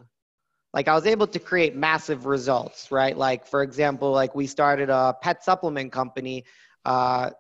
[0.74, 3.16] like I was able to create massive results, right?
[3.16, 6.46] Like for example, like we started a pet supplement company
[6.86, 7.32] uh,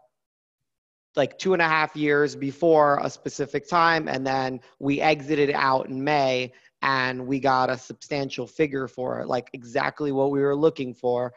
[1.15, 5.87] like two and a half years before a specific time, and then we exited out
[5.89, 10.55] in May and we got a substantial figure for it, like exactly what we were
[10.55, 11.33] looking for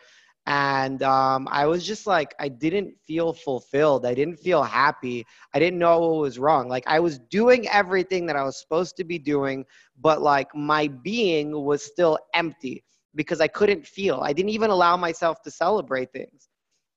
[0.46, 4.06] and um, i was just like i didn't feel fulfilled.
[4.06, 5.26] I didn't feel happy.
[5.54, 6.68] I didn't know what was wrong.
[6.68, 9.64] Like i was doing everything that i was supposed to be doing
[10.00, 12.84] but like my being was still empty
[13.14, 14.20] because i couldn't feel.
[14.22, 16.48] I didn't even allow myself to celebrate things.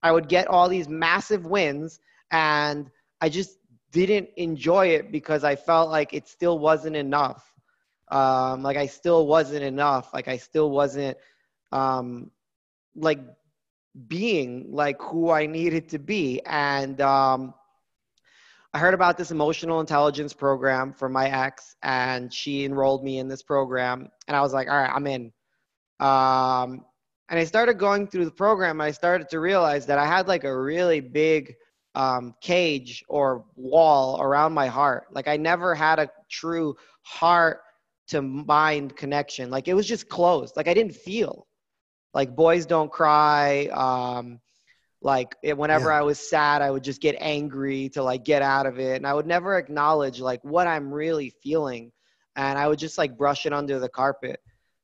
[0.03, 1.99] I would get all these massive wins
[2.31, 2.89] and
[3.21, 3.57] i just
[3.91, 7.43] didn't enjoy it because i felt like it still wasn't enough.
[8.11, 10.13] Um, like i still wasn't enough.
[10.13, 11.17] Like i still wasn't
[11.71, 12.31] um,
[12.95, 13.19] like
[14.07, 16.41] being like who I needed to be.
[16.45, 17.53] And um,
[18.73, 23.27] I heard about this emotional intelligence program from my ex, and she enrolled me in
[23.27, 24.09] this program.
[24.27, 25.31] And I was like, all right, I'm in.
[25.99, 26.85] Um,
[27.29, 28.81] And I started going through the program.
[28.81, 31.53] And I started to realize that I had like a really big
[31.93, 35.03] um, cage or wall around my heart.
[35.11, 37.59] Like I never had a true heart
[38.07, 39.51] to mind connection.
[39.51, 40.55] Like it was just closed.
[40.57, 41.45] Like I didn't feel.
[42.13, 43.67] Like boys don't cry.
[43.67, 44.39] Um,
[45.01, 45.99] like it, whenever yeah.
[45.99, 49.07] I was sad, I would just get angry to like get out of it, and
[49.07, 51.91] I would never acknowledge like what I'm really feeling,
[52.35, 54.41] and I would just like brush it under the carpet.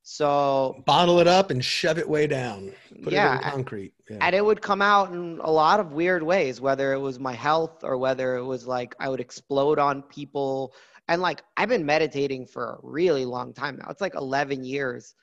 [0.08, 2.72] So bottle it up and shove it way down.
[3.04, 3.94] Put yeah, it in concrete.
[4.08, 4.18] Yeah.
[4.22, 7.34] And it would come out in a lot of weird ways, whether it was my
[7.34, 10.76] health or whether it was like I would explode on people.
[11.08, 13.88] And like I've been meditating for a really long time now.
[13.90, 15.16] It's like 11 years,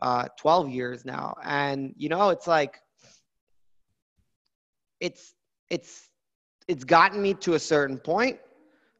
[0.00, 1.34] uh, 12 years now.
[1.42, 2.80] And you know, it's like
[5.00, 5.34] it's
[5.70, 6.08] it's
[6.68, 8.38] it's gotten me to a certain point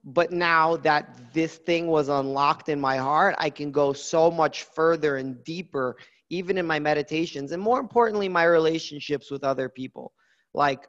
[0.05, 4.64] but now that this thing was unlocked in my heart i can go so much
[4.64, 5.97] further and deeper
[6.30, 10.12] even in my meditations and more importantly my relationships with other people
[10.55, 10.86] like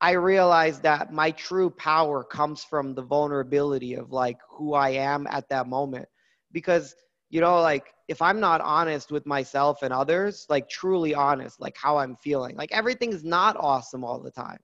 [0.00, 5.26] i realized that my true power comes from the vulnerability of like who i am
[5.28, 6.06] at that moment
[6.52, 6.94] because
[7.30, 11.76] you know like if i'm not honest with myself and others like truly honest like
[11.76, 14.58] how i'm feeling like everything's not awesome all the time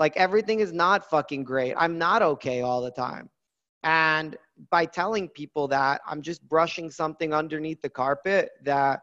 [0.00, 1.74] like everything is not fucking great.
[1.76, 3.28] I'm not okay all the time.
[3.82, 4.36] And
[4.70, 9.02] by telling people that, I'm just brushing something underneath the carpet that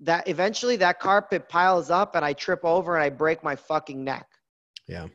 [0.00, 4.02] that eventually that carpet piles up and I trip over and I break my fucking
[4.02, 4.26] neck.
[4.88, 5.08] Yeah.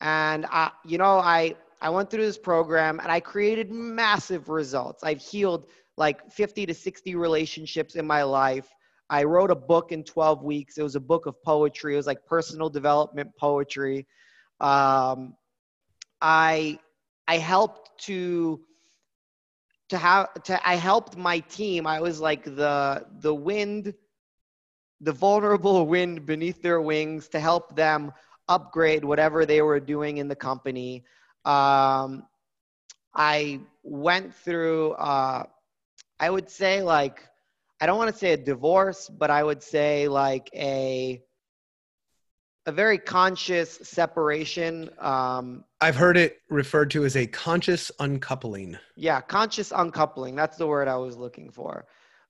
[0.00, 5.04] And I you know, I I went through this program and I created massive results.
[5.04, 8.68] I've healed like 50 to 60 relationships in my life.
[9.10, 10.78] I wrote a book in 12 weeks.
[10.78, 11.94] It was a book of poetry.
[11.94, 14.06] It was like personal development poetry.
[14.60, 15.34] Um,
[16.20, 16.78] I
[17.26, 18.60] I helped to
[19.88, 21.86] to have to I helped my team.
[21.86, 23.94] I was like the the wind,
[25.00, 28.12] the vulnerable wind beneath their wings to help them
[28.48, 31.04] upgrade whatever they were doing in the company.
[31.48, 32.24] Um,
[33.14, 34.92] I went through.
[34.92, 35.44] Uh,
[36.20, 37.24] I would say like
[37.80, 41.22] I don't want to say a divorce, but I would say like a
[42.66, 44.90] a very conscious separation.
[44.98, 48.76] Um, I've heard it referred to as a conscious uncoupling.
[48.94, 50.36] Yeah, conscious uncoupling.
[50.36, 51.86] That's the word I was looking for.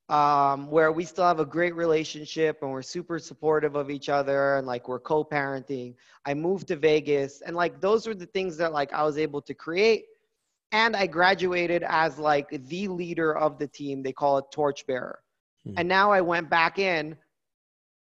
[0.09, 4.55] Um, where we still have a great relationship and we're super supportive of each other
[4.55, 5.93] and like we're co-parenting.
[6.25, 9.39] I moved to Vegas and like those were the things that like I was able
[9.43, 10.05] to create.
[10.71, 14.01] And I graduated as like the leader of the team.
[14.01, 15.19] They call it torchbearer.
[15.63, 15.73] Hmm.
[15.77, 17.15] And now I went back in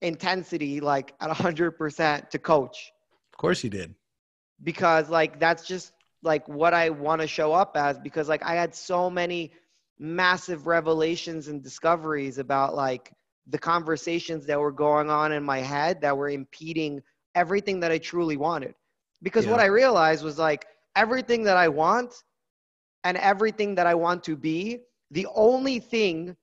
[0.01, 2.91] intensity, like at 100% to coach.
[3.33, 3.95] Of course you did.
[4.63, 5.91] Because like that's just
[6.23, 9.51] like what I want to show up as because like I had so many
[9.99, 13.11] massive revelations and discoveries about like
[13.47, 17.01] the conversations that were going on in my head that were impeding
[17.35, 18.75] everything that I truly wanted.
[19.21, 19.51] Because yeah.
[19.51, 22.13] what I realized was like everything that I want
[23.03, 24.79] and everything that I want to be,
[25.11, 26.35] the only thing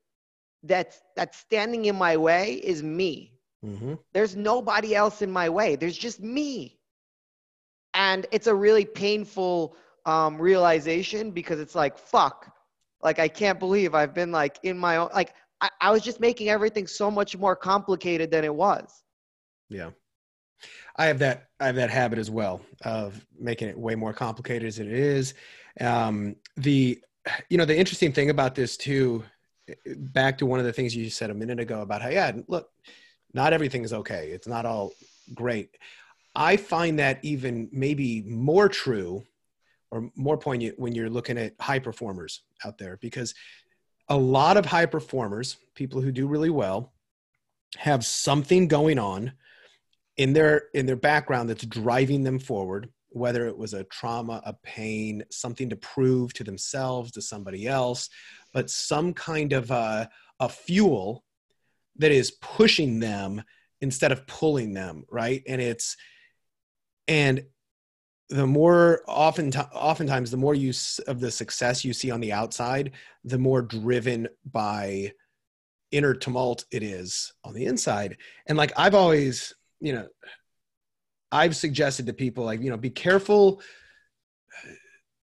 [0.63, 3.35] that's that's standing in my way is me.
[3.65, 3.95] Mm-hmm.
[4.13, 5.77] There's nobody else in my way.
[5.77, 6.79] There's just me.
[7.93, 12.54] And it's a really painful um, realization because it's like, fuck.
[13.05, 16.19] Like, I can't believe I've been like in my own, like, I, I was just
[16.19, 19.03] making everything so much more complicated than it was.
[19.69, 19.91] Yeah.
[20.97, 24.67] I have that, I have that habit as well of making it way more complicated
[24.67, 25.35] as it is.
[25.81, 26.99] Um, the,
[27.49, 29.25] you know, the interesting thing about this too
[29.87, 32.71] back to one of the things you said a minute ago about how yeah look
[33.33, 34.93] not everything is okay it's not all
[35.35, 35.77] great
[36.35, 39.23] i find that even maybe more true
[39.95, 43.35] or more poignant when you're looking at high performers out there because
[44.09, 46.93] a lot of high performers people who do really well
[47.77, 49.33] have something going on
[50.17, 54.53] in their in their background that's driving them forward whether it was a trauma a
[54.63, 58.11] pain something to prove to themselves to somebody else
[58.53, 60.09] but some kind of a,
[60.41, 61.25] a fuel
[61.97, 63.43] that is pushing them
[63.81, 65.43] instead of pulling them, right?
[65.47, 65.97] And it's
[67.07, 67.45] and
[68.35, 72.91] the more often oftentimes the more use of the success you see on the outside,
[73.23, 75.13] the more driven by
[75.93, 78.17] inner tumult it is on the inside.
[78.49, 80.09] And like I've always, you know,
[81.31, 83.63] I've suggested to people like, you know, be careful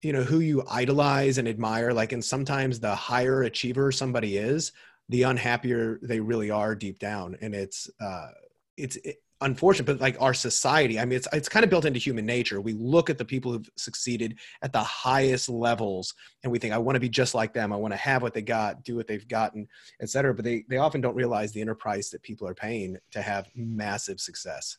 [0.02, 4.74] you know who you idolize and admire like and sometimes the higher achiever somebody is
[5.08, 8.28] the unhappier they really are deep down and it's uh
[8.76, 12.00] it's it, unfortunate but like our society i mean it's it's kind of built into
[12.00, 12.62] human nature.
[12.62, 16.14] We look at the people who've succeeded at the highest levels
[16.44, 17.72] and we think i want to be just like them.
[17.72, 19.68] I want to have what they got do what they've gotten
[20.02, 23.48] etc but they they often don't realize the enterprise that people are paying to have
[23.56, 24.78] massive success.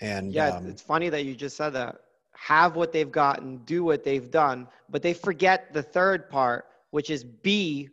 [0.00, 1.96] And yeah um, it's funny that you just said that.
[2.36, 7.10] Have what they've gotten do what they've done but they forget the third part which
[7.10, 7.88] is be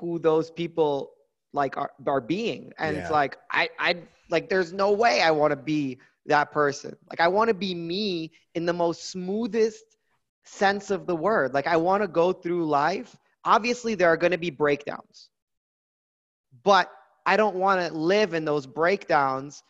[0.00, 1.12] who those people
[1.52, 2.72] like are, are being.
[2.78, 3.02] And yeah.
[3.02, 3.96] it's like i i
[4.30, 6.96] like there's no way i want to be that person.
[7.08, 9.84] Like i want to be me in the most smoothest
[10.44, 11.54] sense of the word.
[11.54, 13.16] Like i want to go through life.
[13.44, 15.30] Obviously there are going to be breakdowns.
[16.62, 16.90] But
[17.24, 19.62] i don't want to live in those breakdowns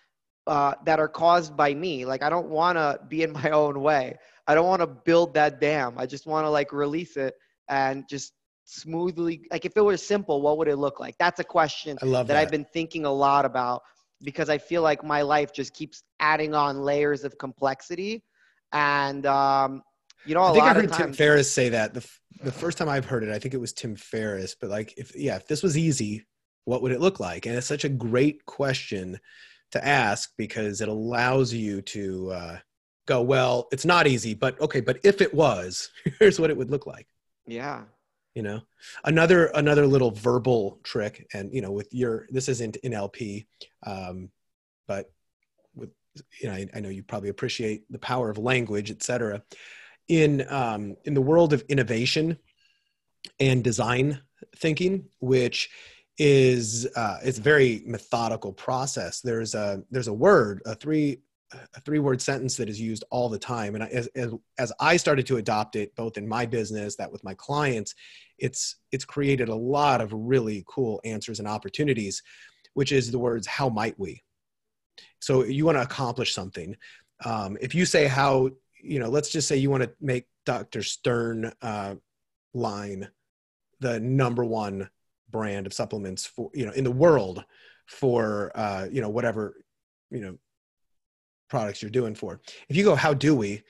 [0.46, 2.04] uh, that are caused by me.
[2.04, 4.16] Like i don't want to be in my own way.
[4.46, 5.94] I don't want to build that dam.
[5.98, 7.34] I just want to like release it
[7.68, 8.32] and just
[8.68, 11.16] smoothly like if it were simple what would it look like?
[11.18, 12.40] That's a question I love that, that.
[12.40, 13.82] i've been thinking a lot about
[14.22, 18.22] because i feel like my life just keeps adding on layers of complexity
[18.72, 19.82] and um
[20.24, 22.06] you know I think I heard times, Tim Ferriss say that the,
[22.42, 23.30] the first time I've heard it.
[23.30, 26.26] I think it was Tim Ferriss, but like, if yeah, if this was easy,
[26.64, 27.46] what would it look like?
[27.46, 29.18] And it's such a great question
[29.72, 32.58] to ask because it allows you to uh,
[33.06, 36.70] go, well, it's not easy, but okay, but if it was, here's what it would
[36.70, 37.06] look like.
[37.46, 37.84] Yeah,
[38.36, 38.60] you know?
[39.04, 43.46] Another another little verbal trick and you know with your this isn't NLP
[43.84, 44.30] um,
[44.86, 45.10] but
[45.74, 45.90] with
[46.40, 49.42] you know I, I, know you probably appreciate the power of language etc
[50.06, 52.38] in um, in the world of innovation
[53.40, 54.20] and design
[54.54, 55.70] thinking which
[56.18, 59.20] is uh, it's a very methodical process.
[59.20, 61.20] There's a there's a word a three
[61.52, 63.74] a three word sentence that is used all the time.
[63.74, 67.22] And as, as, as i started to adopt it both in my business that with
[67.22, 67.94] my clients
[68.38, 72.22] it's it's created a lot of really cool answers and opportunities
[72.76, 74.22] which is the words how might we?
[75.18, 76.76] So you want to accomplish something.
[77.24, 78.50] Um, if you say how
[78.82, 81.94] you know let's just say you want to make dr stern uh,
[82.52, 83.08] line
[83.80, 84.90] the number one
[85.30, 87.42] brand of supplements for you know in the world
[87.86, 89.54] for uh, you know whatever
[90.10, 90.36] you know
[91.48, 92.42] products you're doing for.
[92.68, 93.62] If you go how do we?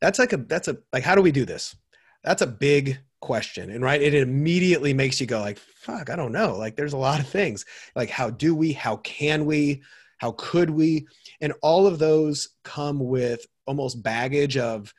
[0.00, 1.76] That's like a that's a like how do we do this
[2.24, 6.32] that's a big question and right it immediately makes you go like fuck i don't
[6.32, 7.64] know like there's a lot of things.
[7.94, 9.82] Like how do we how can we
[10.18, 11.06] how could we?
[11.40, 14.94] And all of those come with almost baggage of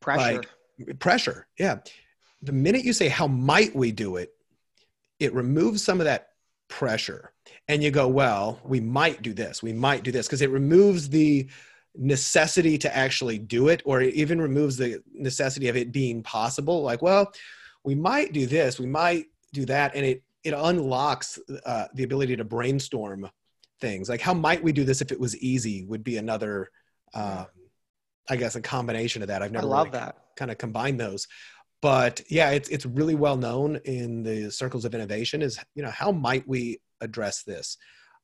[0.00, 0.42] pressure
[0.78, 1.48] like, pressure.
[1.58, 1.78] yeah.
[2.42, 4.32] The minute you say how might we do it?
[5.18, 6.28] it removes some of that
[6.68, 7.32] pressure
[7.68, 11.10] and you go well we might do this we might do this because it removes
[11.10, 11.46] the
[11.96, 16.82] necessity to actually do it or it even removes the necessity of it being possible.
[16.82, 17.32] Like well
[17.84, 22.36] we might do this we might do that and it it unlocks uh, the ability
[22.36, 23.28] to brainstorm
[23.80, 24.08] things.
[24.08, 26.70] Like how might we do this if it was easy would be another
[27.12, 27.46] um,
[28.28, 29.42] i guess a combination of that.
[29.42, 30.16] I've never I love really that.
[30.36, 31.26] kind of combined those.
[31.82, 35.90] But yeah it's it's really well known in the circles of innovation is you know
[35.90, 37.76] how might we address this?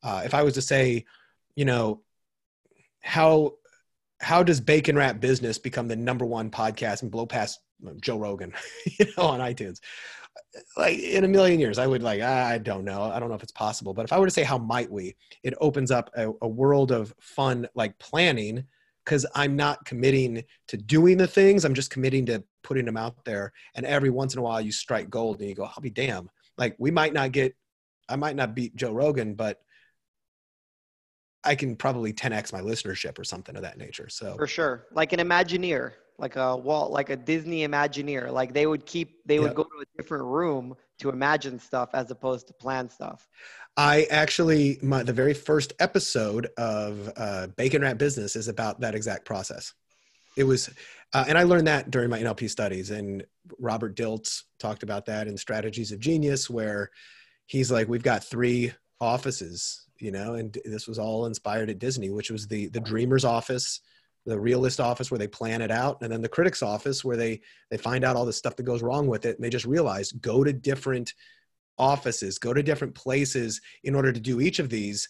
[0.03, 1.05] Uh, if i was to say
[1.57, 2.01] you know
[3.01, 3.55] how
[4.21, 7.61] how does Bacon Wrap Business become the number one podcast and blow past
[8.01, 8.55] Joe Rogan,
[8.99, 9.81] you know, on iTunes?
[10.77, 13.03] Like in a million years, I would like, I don't know.
[13.03, 13.93] I don't know if it's possible.
[13.93, 15.17] But if I were to say, how might we?
[15.43, 18.65] It opens up a, a world of fun, like planning,
[19.05, 21.65] because I'm not committing to doing the things.
[21.65, 23.53] I'm just committing to putting them out there.
[23.75, 26.29] And every once in a while, you strike gold and you go, I'll be damn.
[26.59, 27.55] Like we might not get,
[28.09, 29.61] I might not beat Joe Rogan, but
[31.47, 34.09] I can probably 10x my listenership or something of that nature.
[34.09, 38.67] So for sure, like an Imagineer, like a Walt, like a Disney Imagineer, like they
[38.67, 39.57] would keep, they would yep.
[39.57, 43.29] go to a different room to imagine stuff as opposed to plan stuff.
[43.77, 48.95] I actually, my, the very first episode of uh, Bacon Wrap Business is about that
[48.95, 49.75] exact process.
[50.37, 50.71] It was,
[51.13, 52.91] uh, and I learned that during my NLP studies.
[52.91, 53.25] And
[53.59, 56.91] Robert Dilts talked about that in Strategies of Genius, where
[57.47, 62.11] he's like, we've got three offices you know and this was all inspired at disney
[62.11, 63.81] which was the the dreamers office
[64.25, 67.41] the realist office where they plan it out and then the critics office where they
[67.71, 70.13] they find out all the stuff that goes wrong with it and they just realize
[70.13, 71.15] go to different
[71.79, 75.09] offices go to different places in order to do each of these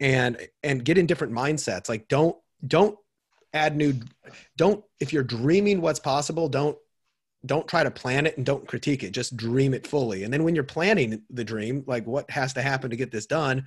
[0.00, 1.88] and and get in different mindsets.
[1.88, 2.98] Like don't don't
[3.52, 3.94] add new
[4.56, 6.76] don't if you're dreaming what's possible don't
[7.44, 10.24] don't try to plan it and don't critique it just dream it fully.
[10.24, 13.26] And then when you're planning the dream like what has to happen to get this
[13.26, 13.64] done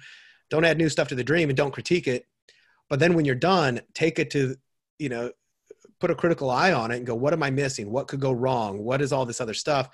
[0.49, 2.25] don't add new stuff to the dream and don't critique it.
[2.89, 4.55] But then when you're done take it to
[4.97, 5.31] you know
[5.99, 7.91] put a critical eye on it and go what am i missing?
[7.91, 8.83] What could go wrong?
[8.83, 9.89] What is all this other stuff?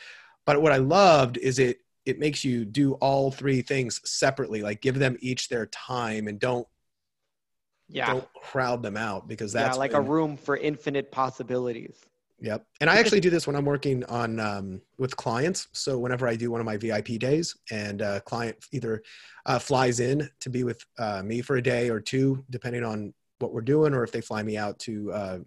[0.45, 4.79] But what i loved is it it makes you do all three things separately like
[4.81, 6.67] give them each their time and don't
[7.87, 8.13] Yeah.
[8.13, 11.97] Don't crowd them out because that's yeah, like when, a room for infinite possibilities.
[12.39, 12.65] Yep.
[12.81, 15.67] And I actually do this when I'm working on um, with clients.
[15.71, 19.01] So whenever I do one of my VIP days and a client either
[19.45, 23.13] uh, flies in to be with uh, me for a day or two, depending on
[23.39, 25.39] what we're doing, or if they fly me out to uh,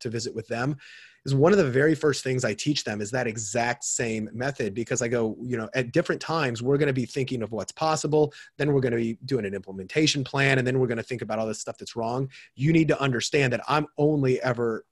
[0.00, 0.76] to visit with them,
[1.24, 4.74] is one of the very first things I teach them is that exact same method
[4.74, 7.72] because I go, you know, at different times we're going to be thinking of what's
[7.72, 11.02] possible, then we're going to be doing an implementation plan, and then we're going to
[11.02, 12.28] think about all this stuff that's wrong.
[12.54, 14.84] You need to understand that I'm only ever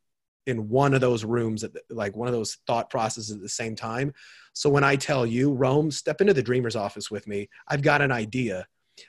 [0.47, 3.49] in one of those rooms at the, like one of those thought processes at the
[3.49, 4.13] same time.
[4.53, 7.49] So when i tell you rome step into the dreamer's office with me.
[7.69, 8.67] I've got an idea.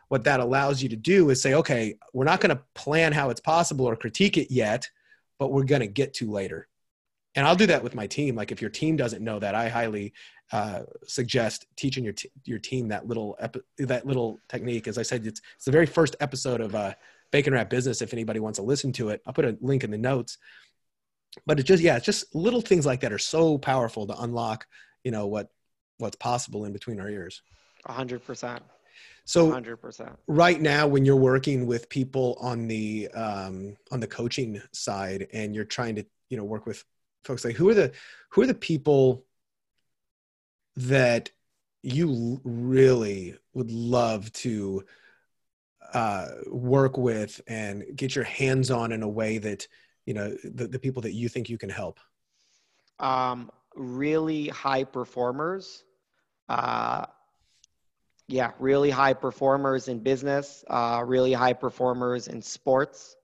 [0.08, 3.30] What that allows you to do is say okay we're not going to plan how
[3.30, 4.90] it's possible or critique it yet
[5.40, 6.68] but we're going to get to later.
[7.36, 8.36] And i'll do that with my team.
[8.36, 10.14] Like if your team doesn't know that i highly
[10.52, 13.38] uh, suggest teaching your, t- your team that little
[13.80, 14.88] that little technique.
[14.88, 16.94] As i said it's, it's the very first episode of uh,
[17.32, 19.22] bacon wrap business if anybody wants to listen to it.
[19.26, 20.38] I'll put a link in the notes
[21.46, 24.66] but it just yeah it's just little things like that are so powerful to unlock
[25.04, 25.50] you know what
[25.98, 27.42] what's possible in between our ears.
[27.88, 28.62] 100%
[29.26, 34.62] so 100% right now when you're working with people on the um, on the coaching
[34.72, 36.84] side and you're trying to you know work with
[37.24, 37.92] folks like who are the
[38.30, 39.26] who are the people
[40.76, 41.30] that
[41.84, 44.84] you really would love to
[45.94, 49.68] uh, work with and get your hands on in a way that
[50.06, 52.00] you know the, the people that you think you can help?
[53.00, 55.84] Um, really high performers.
[56.50, 57.06] Uh,
[58.28, 63.16] yeah really high performers in business uh, really high performers in sports.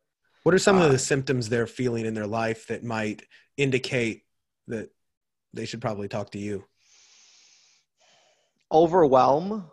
[0.44, 3.24] What are some of the Uh, symptoms they're feeling in their life that might
[3.58, 4.24] indicate
[4.68, 4.90] that
[5.54, 6.66] they should probably talk to you?
[8.72, 9.70] Overwhelm.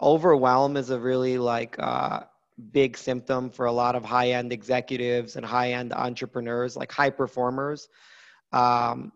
[0.00, 2.20] Overwhelm is a really like uh,
[2.72, 7.88] big symptom for a lot of high-end executives and high-end entrepreneurs like high performers
[8.52, 9.12] um,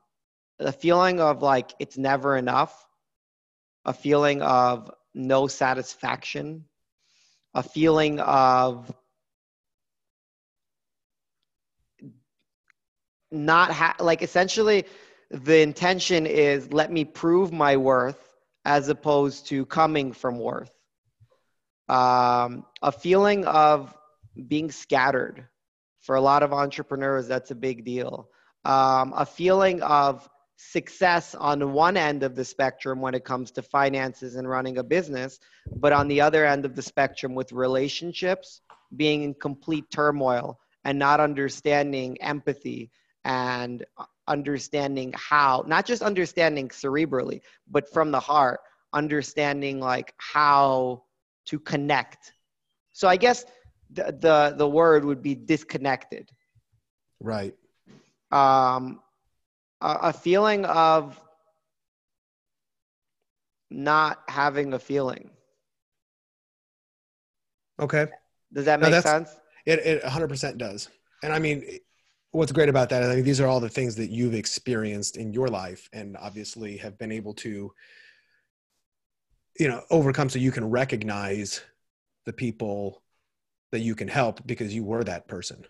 [0.59, 2.87] the feeling of like it's never enough
[3.85, 6.65] a feeling of no satisfaction
[7.55, 8.93] a feeling of
[13.33, 14.85] not ha- like essentially
[15.31, 18.33] the intention is let me prove my worth
[18.65, 20.71] as opposed to coming from worth.
[21.89, 23.95] Um, a feeling of
[24.49, 25.47] being scattered.
[26.01, 28.29] For a lot of entrepreneurs, that's a big deal.
[28.65, 33.63] Um, a feeling of success on one end of the spectrum when it comes to
[33.63, 35.39] finances and running a business,
[35.77, 38.61] but on the other end of the spectrum with relationships,
[38.97, 42.91] being in complete turmoil and not understanding empathy
[43.25, 43.85] and
[44.29, 48.61] understanding how not just understanding cerebrally but from the heart
[48.93, 51.03] understanding like how
[51.45, 52.33] to connect
[52.93, 53.45] so i guess
[53.93, 56.31] the the, the word would be disconnected.
[57.21, 57.55] Right.
[58.31, 59.01] Um
[59.81, 61.21] a, a feeling of
[63.71, 65.31] not having a feeling.
[67.81, 68.07] Okay.
[68.53, 69.31] Does that make sense?
[69.65, 70.89] It, it 100% does.
[71.23, 71.65] And I mean,
[72.33, 75.33] what's great about that, I mean, these are all the things that you've experienced in
[75.33, 77.73] your life and obviously have been able to,
[79.59, 81.63] you know, overcome so you can recognize
[82.25, 83.03] the people
[83.71, 85.65] that you can help because you were that person.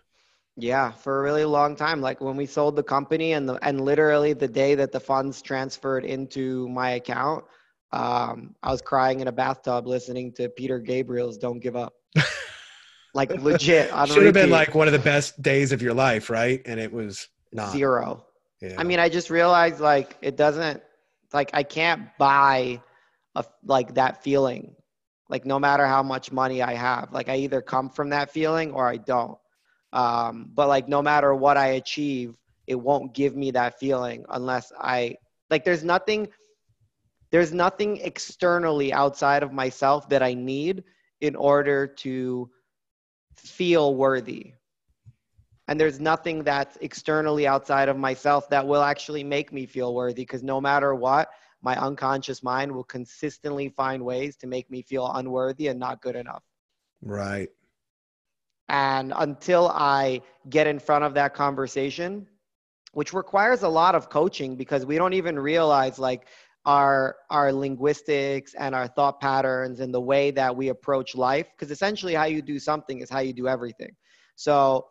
[0.55, 2.01] Yeah, for a really long time.
[2.01, 5.41] Like when we sold the company and the and literally the day that the funds
[5.41, 7.45] transferred into my account,
[7.91, 11.93] um, I was crying in a bathtub listening to Peter Gabriel's "Don't Give Up."
[13.15, 13.89] like legit.
[14.07, 16.61] Should have been like one of the best days of your life, right?
[16.65, 17.71] And it was not.
[17.71, 18.25] zero.
[18.61, 18.75] Yeah.
[18.77, 20.83] I mean, I just realized like it doesn't
[21.33, 22.79] like I can't buy
[23.35, 24.75] a like that feeling.
[25.33, 28.71] Like no matter how much money I have, like I either come from that feeling
[28.71, 29.39] or I don't.
[29.91, 34.71] Um, but like no matter what I achieve, it won't give me that feeling unless
[34.79, 35.15] I
[35.49, 35.65] like.
[35.65, 36.27] There's nothing.
[37.31, 40.83] There's nothing externally outside of myself that I need
[41.19, 42.51] in order to
[43.35, 44.53] feel worthy
[45.67, 50.21] and there's nothing that's externally outside of myself that will actually make me feel worthy
[50.21, 51.29] because no matter what
[51.63, 56.15] my unconscious mind will consistently find ways to make me feel unworthy and not good
[56.15, 56.43] enough
[57.01, 57.49] right.
[58.69, 62.27] and until i get in front of that conversation
[62.93, 66.27] which requires a lot of coaching because we don't even realize like
[66.65, 71.71] our our linguistics and our thought patterns and the way that we approach life because
[71.71, 73.93] essentially how you do something is how you do everything
[74.35, 74.85] so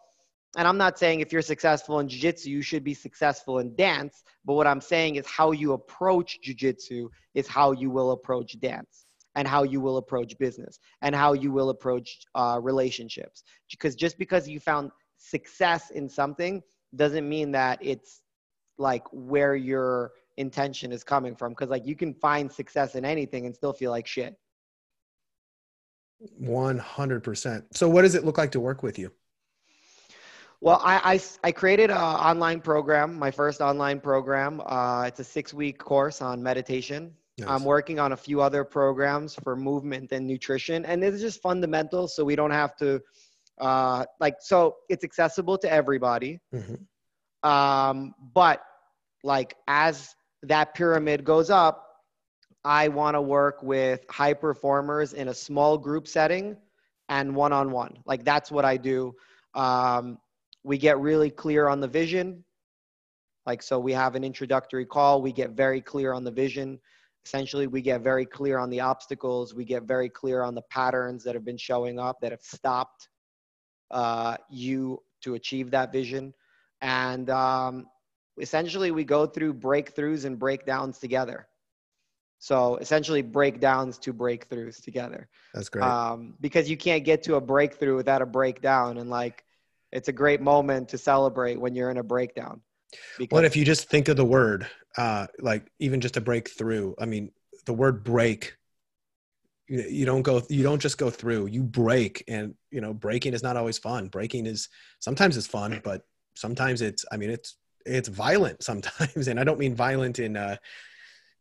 [0.57, 4.23] and I'm not saying if you're successful in jiu-jitsu, you should be successful in dance.
[4.45, 9.07] But what I'm saying is how you approach jiu-jitsu is how you will approach dance.
[9.35, 13.45] and how you will approach business and how you will approach uh, relationships.
[13.71, 16.63] Because just because you found success in something
[16.97, 18.21] doesn't mean that it's
[18.77, 21.53] like where your intention is coming from.
[21.53, 24.37] Because like you can find success in anything and still feel like shit.
[26.41, 27.65] 100%.
[27.73, 29.11] So, what does it look like to work with you?
[30.63, 34.63] Well, I, I, I created an online program, my first online program.
[34.65, 37.13] Uh, it's a six week course on meditation.
[37.39, 37.49] Nice.
[37.49, 42.07] I'm working on a few other programs for movement and nutrition, and it's just fundamental
[42.07, 43.01] so we don't have to,
[43.61, 46.39] uh, like, so it's accessible to everybody.
[46.55, 47.51] Mm-hmm.
[47.51, 48.63] Um, but,
[49.25, 51.89] like, as that pyramid goes up,
[52.65, 56.57] I want to work with high performers in a small group setting
[57.09, 57.99] and one on one.
[58.07, 59.17] Like, that's what I do.
[59.55, 60.19] Um,
[60.65, 62.45] we get really clear on the vision.
[63.47, 66.79] Like, so we have an introductory call, we get very clear on the vision.
[67.25, 71.25] Essentially, we get very clear on the obstacles, we get very clear on the patterns
[71.25, 73.09] that have been showing up that have stopped
[73.91, 76.35] uh, you to achieve that vision.
[76.81, 77.87] And um,
[78.41, 81.47] essentially, we go through breakthroughs and breakdowns together.
[82.39, 85.29] So essentially, breakdowns to breakthroughs together.
[85.55, 85.85] That's great.
[85.85, 88.99] Um, because you can't get to a breakthrough without a breakdown.
[88.99, 89.45] And like,
[89.93, 92.63] it's a great moment to celebrate when you're in a breakdown.
[93.19, 94.67] Because- what if you just think of the word,
[94.97, 96.95] uh, like even just a breakthrough?
[96.99, 97.31] I mean,
[97.67, 98.57] the word break.
[99.69, 100.43] You, you don't go.
[100.49, 101.47] You don't just go through.
[101.47, 104.09] You break, and you know, breaking is not always fun.
[104.09, 104.69] Breaking is
[104.99, 106.03] sometimes it's fun, but
[106.35, 107.05] sometimes it's.
[107.13, 110.59] I mean, it's it's violent sometimes, and I don't mean violent in a,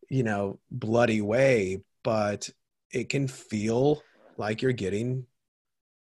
[0.10, 2.50] you know, bloody way, but
[2.92, 4.04] it can feel
[4.38, 5.26] like you're getting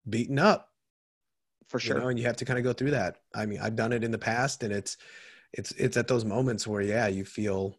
[0.07, 0.70] beaten up
[1.71, 1.95] for sure.
[1.95, 3.21] You know, and you have to kind of go through that.
[3.33, 4.97] I mean, I've done it in the past, and it's
[5.53, 7.77] it's it's at those moments where yeah, you feel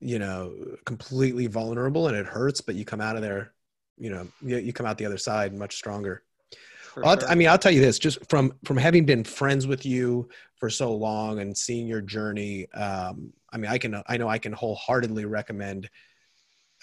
[0.00, 3.54] you know completely vulnerable and it hurts, but you come out of there,
[3.96, 6.22] you know, you, you come out the other side much stronger.
[6.92, 7.04] Sure.
[7.06, 10.68] I mean, I'll tell you this: just from from having been friends with you for
[10.68, 14.52] so long and seeing your journey, um, I mean, I can I know I can
[14.52, 15.88] wholeheartedly recommend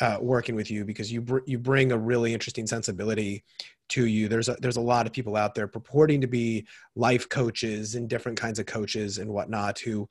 [0.01, 3.43] uh, working with you because you br- you bring a really interesting sensibility
[3.89, 4.27] to you.
[4.27, 8.09] There's a, there's a lot of people out there purporting to be life coaches and
[8.09, 10.09] different kinds of coaches and whatnot who,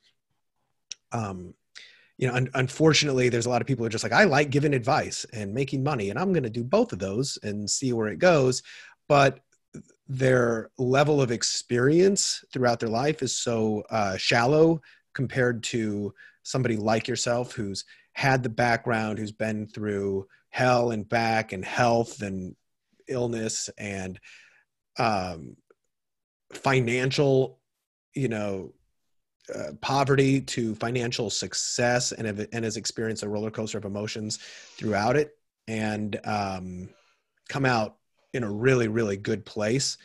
[1.12, 1.55] um,
[2.18, 4.51] you know, un- unfortunately, there's a lot of people who are just like, I like
[4.51, 7.93] giving advice and making money, and I'm going to do both of those and see
[7.93, 8.62] where it goes.
[9.09, 9.41] But
[10.09, 14.80] their level of experience throughout their life is so uh, shallow
[15.14, 21.52] compared to somebody like yourself who's had the background, who's been through hell and back
[21.52, 22.54] and health and
[23.08, 24.18] illness and
[24.98, 25.56] um,
[26.52, 27.61] financial,
[28.14, 28.72] you know,
[29.54, 34.38] uh, poverty to financial success and, have, and has experienced a roller coaster of emotions
[34.76, 35.32] throughout it
[35.66, 36.88] and um,
[37.48, 37.96] come out
[38.32, 39.96] in a really, really good place.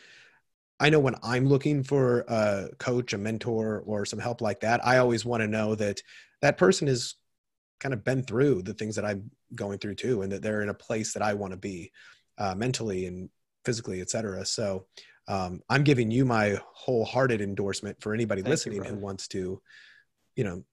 [0.78, 4.84] I know when I'm looking for a coach, a mentor, or some help like that,
[4.84, 6.02] I always want to know that
[6.42, 7.14] that person has
[7.80, 10.68] kind of been through the things that I'm going through too, and that they're in
[10.68, 11.92] a place that I want to be
[12.38, 13.28] uh, mentally and
[13.64, 14.44] physically, et cetera.
[14.46, 14.86] So
[15.28, 19.60] um, I'm giving you my wholehearted endorsement for anybody Thank listening you, who wants to,
[20.36, 20.64] you know,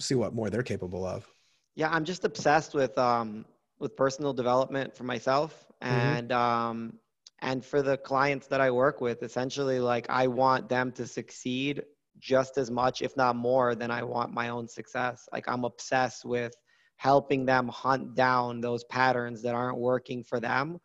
[0.00, 1.26] see what more they're capable of.
[1.74, 3.44] Yeah, I'm just obsessed with um,
[3.78, 5.92] with personal development for myself mm-hmm.
[5.92, 6.40] and mm-hmm.
[6.40, 6.98] um,
[7.40, 9.22] and for the clients that I work with.
[9.22, 11.82] Essentially, like I want them to succeed
[12.18, 15.28] just as much, if not more, than I want my own success.
[15.32, 16.54] Like I'm obsessed with
[16.96, 20.78] helping them hunt down those patterns that aren't working for them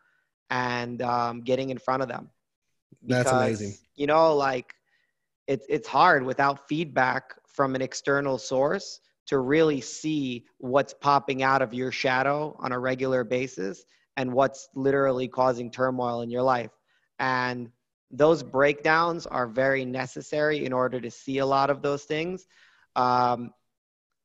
[0.50, 2.30] and um, getting in front of them.
[3.04, 3.74] Because, That's amazing.
[3.96, 4.74] You know, like
[5.46, 11.62] it's it's hard without feedback from an external source to really see what's popping out
[11.62, 13.84] of your shadow on a regular basis
[14.16, 16.70] and what's literally causing turmoil in your life.
[17.18, 17.70] And
[18.16, 22.46] those breakdowns are very necessary in order to see a lot of those things.
[22.96, 23.50] Um,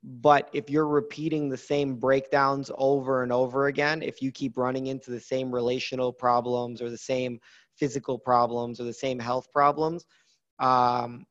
[0.03, 4.87] but if you're repeating the same breakdowns over and over again, if you keep running
[4.87, 7.39] into the same relational problems or the same
[7.75, 10.05] physical problems or the same health problems,
[10.59, 11.25] um,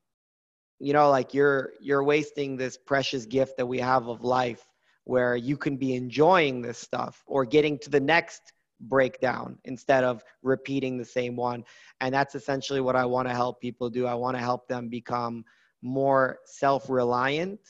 [0.81, 4.65] you know, like you're you're wasting this precious gift that we have of life,
[5.05, 10.24] where you can be enjoying this stuff or getting to the next breakdown instead of
[10.43, 11.64] repeating the same one.
[12.01, 14.07] And that's essentially what I want to help people do.
[14.07, 15.45] I want to help them become
[15.83, 17.61] more self-reliant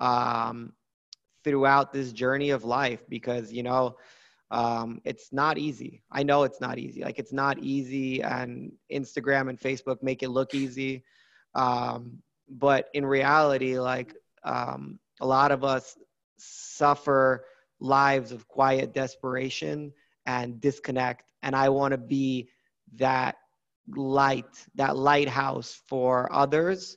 [0.00, 0.72] um,
[1.44, 3.96] throughout this journey of life because you know
[4.50, 9.48] um, it's not easy i know it's not easy like it's not easy and instagram
[9.48, 11.04] and facebook make it look easy
[11.54, 12.18] um,
[12.48, 14.14] but in reality like
[14.44, 15.96] um, a lot of us
[16.36, 17.44] suffer
[17.80, 19.92] lives of quiet desperation
[20.30, 21.32] and disconnect.
[21.42, 22.50] And I want to be
[22.96, 23.36] that
[23.96, 26.96] light, that lighthouse for others,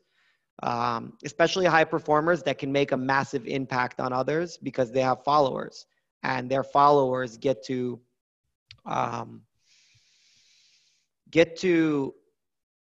[0.62, 5.24] um, especially high performers that can make a massive impact on others because they have
[5.24, 5.86] followers
[6.22, 8.00] and their followers get to
[8.86, 9.42] um,
[11.32, 12.14] get to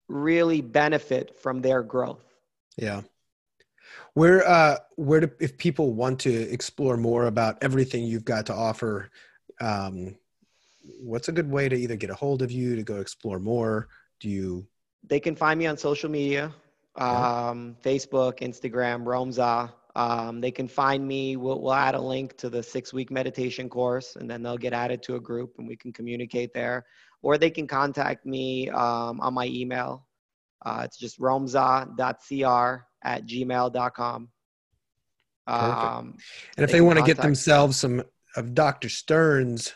[0.09, 2.25] really benefit from their growth.
[2.77, 3.03] Yeah.
[4.15, 8.55] Where uh where do if people want to explore more about everything you've got to
[8.55, 9.11] offer,
[9.61, 10.17] um
[10.85, 13.89] what's a good way to either get a hold of you to go explore more?
[14.21, 14.67] Do you
[15.07, 16.55] they can find me on social media,
[16.97, 19.73] um, Facebook, Instagram, Romza.
[19.97, 21.37] Um, they can find me.
[21.37, 24.73] We'll, we'll add a link to the six week meditation course, and then they'll get
[24.73, 26.85] added to a group, and we can communicate there.
[27.23, 30.07] Or they can contact me um, on my email.
[30.65, 34.29] Uh, it's just romza.cr at gmail.com.
[35.47, 36.17] Um,
[36.57, 38.03] and if they, they want to get themselves some
[38.37, 38.89] of Dr.
[38.89, 39.75] Stern's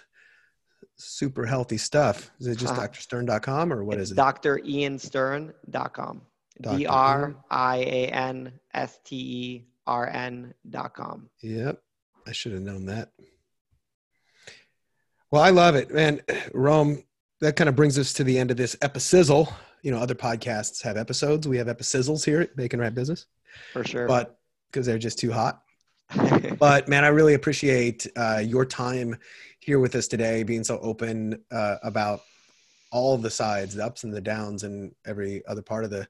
[0.99, 4.17] super healthy stuff, is it just uh, drstern.com or what is it?
[4.17, 6.23] drianstern.com.
[6.61, 11.31] D R I A N S T E R N dot com.
[11.41, 11.81] Yep.
[12.27, 13.11] I should have known that.
[15.31, 15.93] Well, I love it.
[15.93, 16.21] Man,
[16.53, 17.05] Rome,
[17.41, 19.47] that kind of brings us to the end of this episode
[19.83, 21.47] you know, other podcasts have episodes.
[21.47, 23.27] We have episodes here at Bacon Wrap Business.
[23.73, 24.07] For sure.
[24.07, 24.39] But
[24.71, 25.63] because they're just too hot.
[26.59, 29.17] but man, I really appreciate uh, your time
[29.69, 32.23] here with us today, being so open uh, about
[32.91, 36.09] all the sides, the ups and the downs, and every other part of the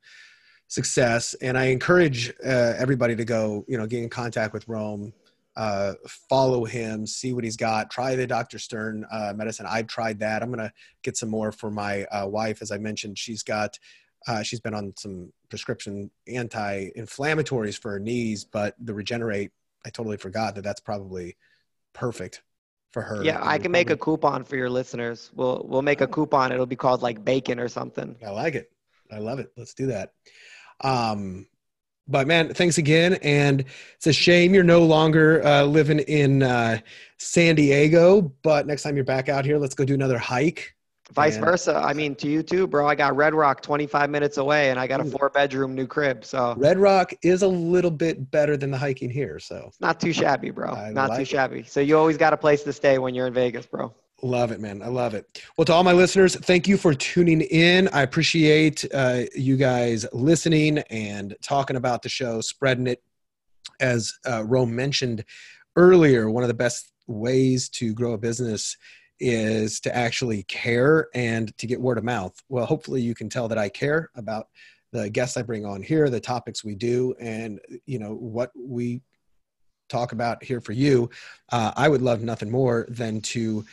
[0.68, 1.34] success.
[1.42, 5.12] And I encourage uh, everybody to go, you know, get in contact with Rome,
[5.56, 7.90] uh, follow him, see what he's got.
[7.90, 8.60] Try the Dr.
[8.60, 9.66] Stern uh, medicine.
[9.68, 10.40] I've tried that.
[10.40, 12.62] I'm gonna get some more for my uh, wife.
[12.62, 13.76] As I mentioned, she's got
[14.28, 19.50] uh, she's been on some prescription anti-inflammatories for her knees, but the Regenerate,
[19.84, 21.36] I totally forgot that that's probably
[21.92, 22.42] perfect
[22.98, 23.24] for her.
[23.24, 25.30] Yeah, I can make a coupon for your listeners.
[25.34, 26.52] We'll we'll make a coupon.
[26.52, 28.16] It'll be called like bacon or something.
[28.24, 28.70] I like it.
[29.10, 29.52] I love it.
[29.56, 30.12] Let's do that.
[30.80, 31.46] Um,
[32.08, 33.14] but man, thanks again.
[33.22, 33.64] And
[33.96, 36.80] it's a shame you're no longer uh, living in uh,
[37.18, 38.32] San Diego.
[38.42, 40.74] But next time you're back out here, let's go do another hike.
[41.12, 41.74] Vice and, versa.
[41.76, 42.86] I mean, to you too, bro.
[42.86, 46.24] I got Red Rock 25 minutes away, and I got a four bedroom new crib.
[46.24, 49.38] So Red Rock is a little bit better than the hiking here.
[49.38, 50.72] So it's not too shabby, bro.
[50.72, 51.62] I not like too shabby.
[51.64, 53.94] So you always got a place to stay when you're in Vegas, bro.
[54.22, 54.82] Love it, man.
[54.82, 55.42] I love it.
[55.56, 57.88] Well, to all my listeners, thank you for tuning in.
[57.88, 63.02] I appreciate uh, you guys listening and talking about the show, spreading it.
[63.80, 65.24] As uh, Rome mentioned
[65.76, 68.76] earlier, one of the best ways to grow a business
[69.20, 72.34] is to actually care and to get word of mouth.
[72.48, 74.48] Well, hopefully, you can tell that I care about
[74.92, 79.02] the guests I bring on here, the topics we do, and you know what we
[79.88, 81.10] talk about here for you.
[81.50, 83.64] Uh, I would love nothing more than to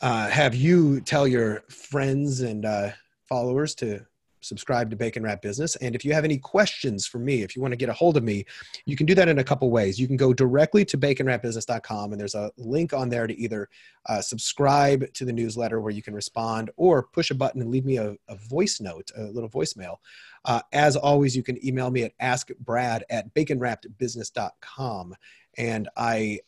[0.00, 2.90] uh, have you tell your friends and uh,
[3.28, 4.04] followers to
[4.44, 5.76] subscribe to Bacon Wrap Business.
[5.76, 8.16] And if you have any questions for me, if you want to get a hold
[8.16, 8.44] of me,
[8.84, 9.98] you can do that in a couple ways.
[9.98, 13.68] You can go directly to baconwrapbusiness.com, and there's a link on there to either
[14.06, 17.84] uh, subscribe to the newsletter where you can respond or push a button and leave
[17.84, 19.96] me a, a voice note, a little voicemail.
[20.44, 25.14] Uh, as always, you can email me at askbrad at baconwrappedbusiness.com.
[25.56, 26.40] And I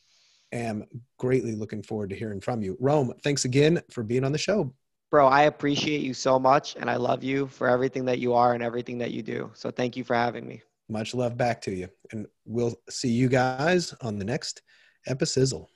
[0.52, 0.84] am
[1.18, 2.76] greatly looking forward to hearing from you.
[2.80, 4.72] Rome, thanks again for being on the show.
[5.10, 8.54] Bro, I appreciate you so much and I love you for everything that you are
[8.54, 9.50] and everything that you do.
[9.54, 10.62] So thank you for having me.
[10.88, 11.88] Much love back to you.
[12.12, 14.62] And we'll see you guys on the next
[15.06, 15.66] episode.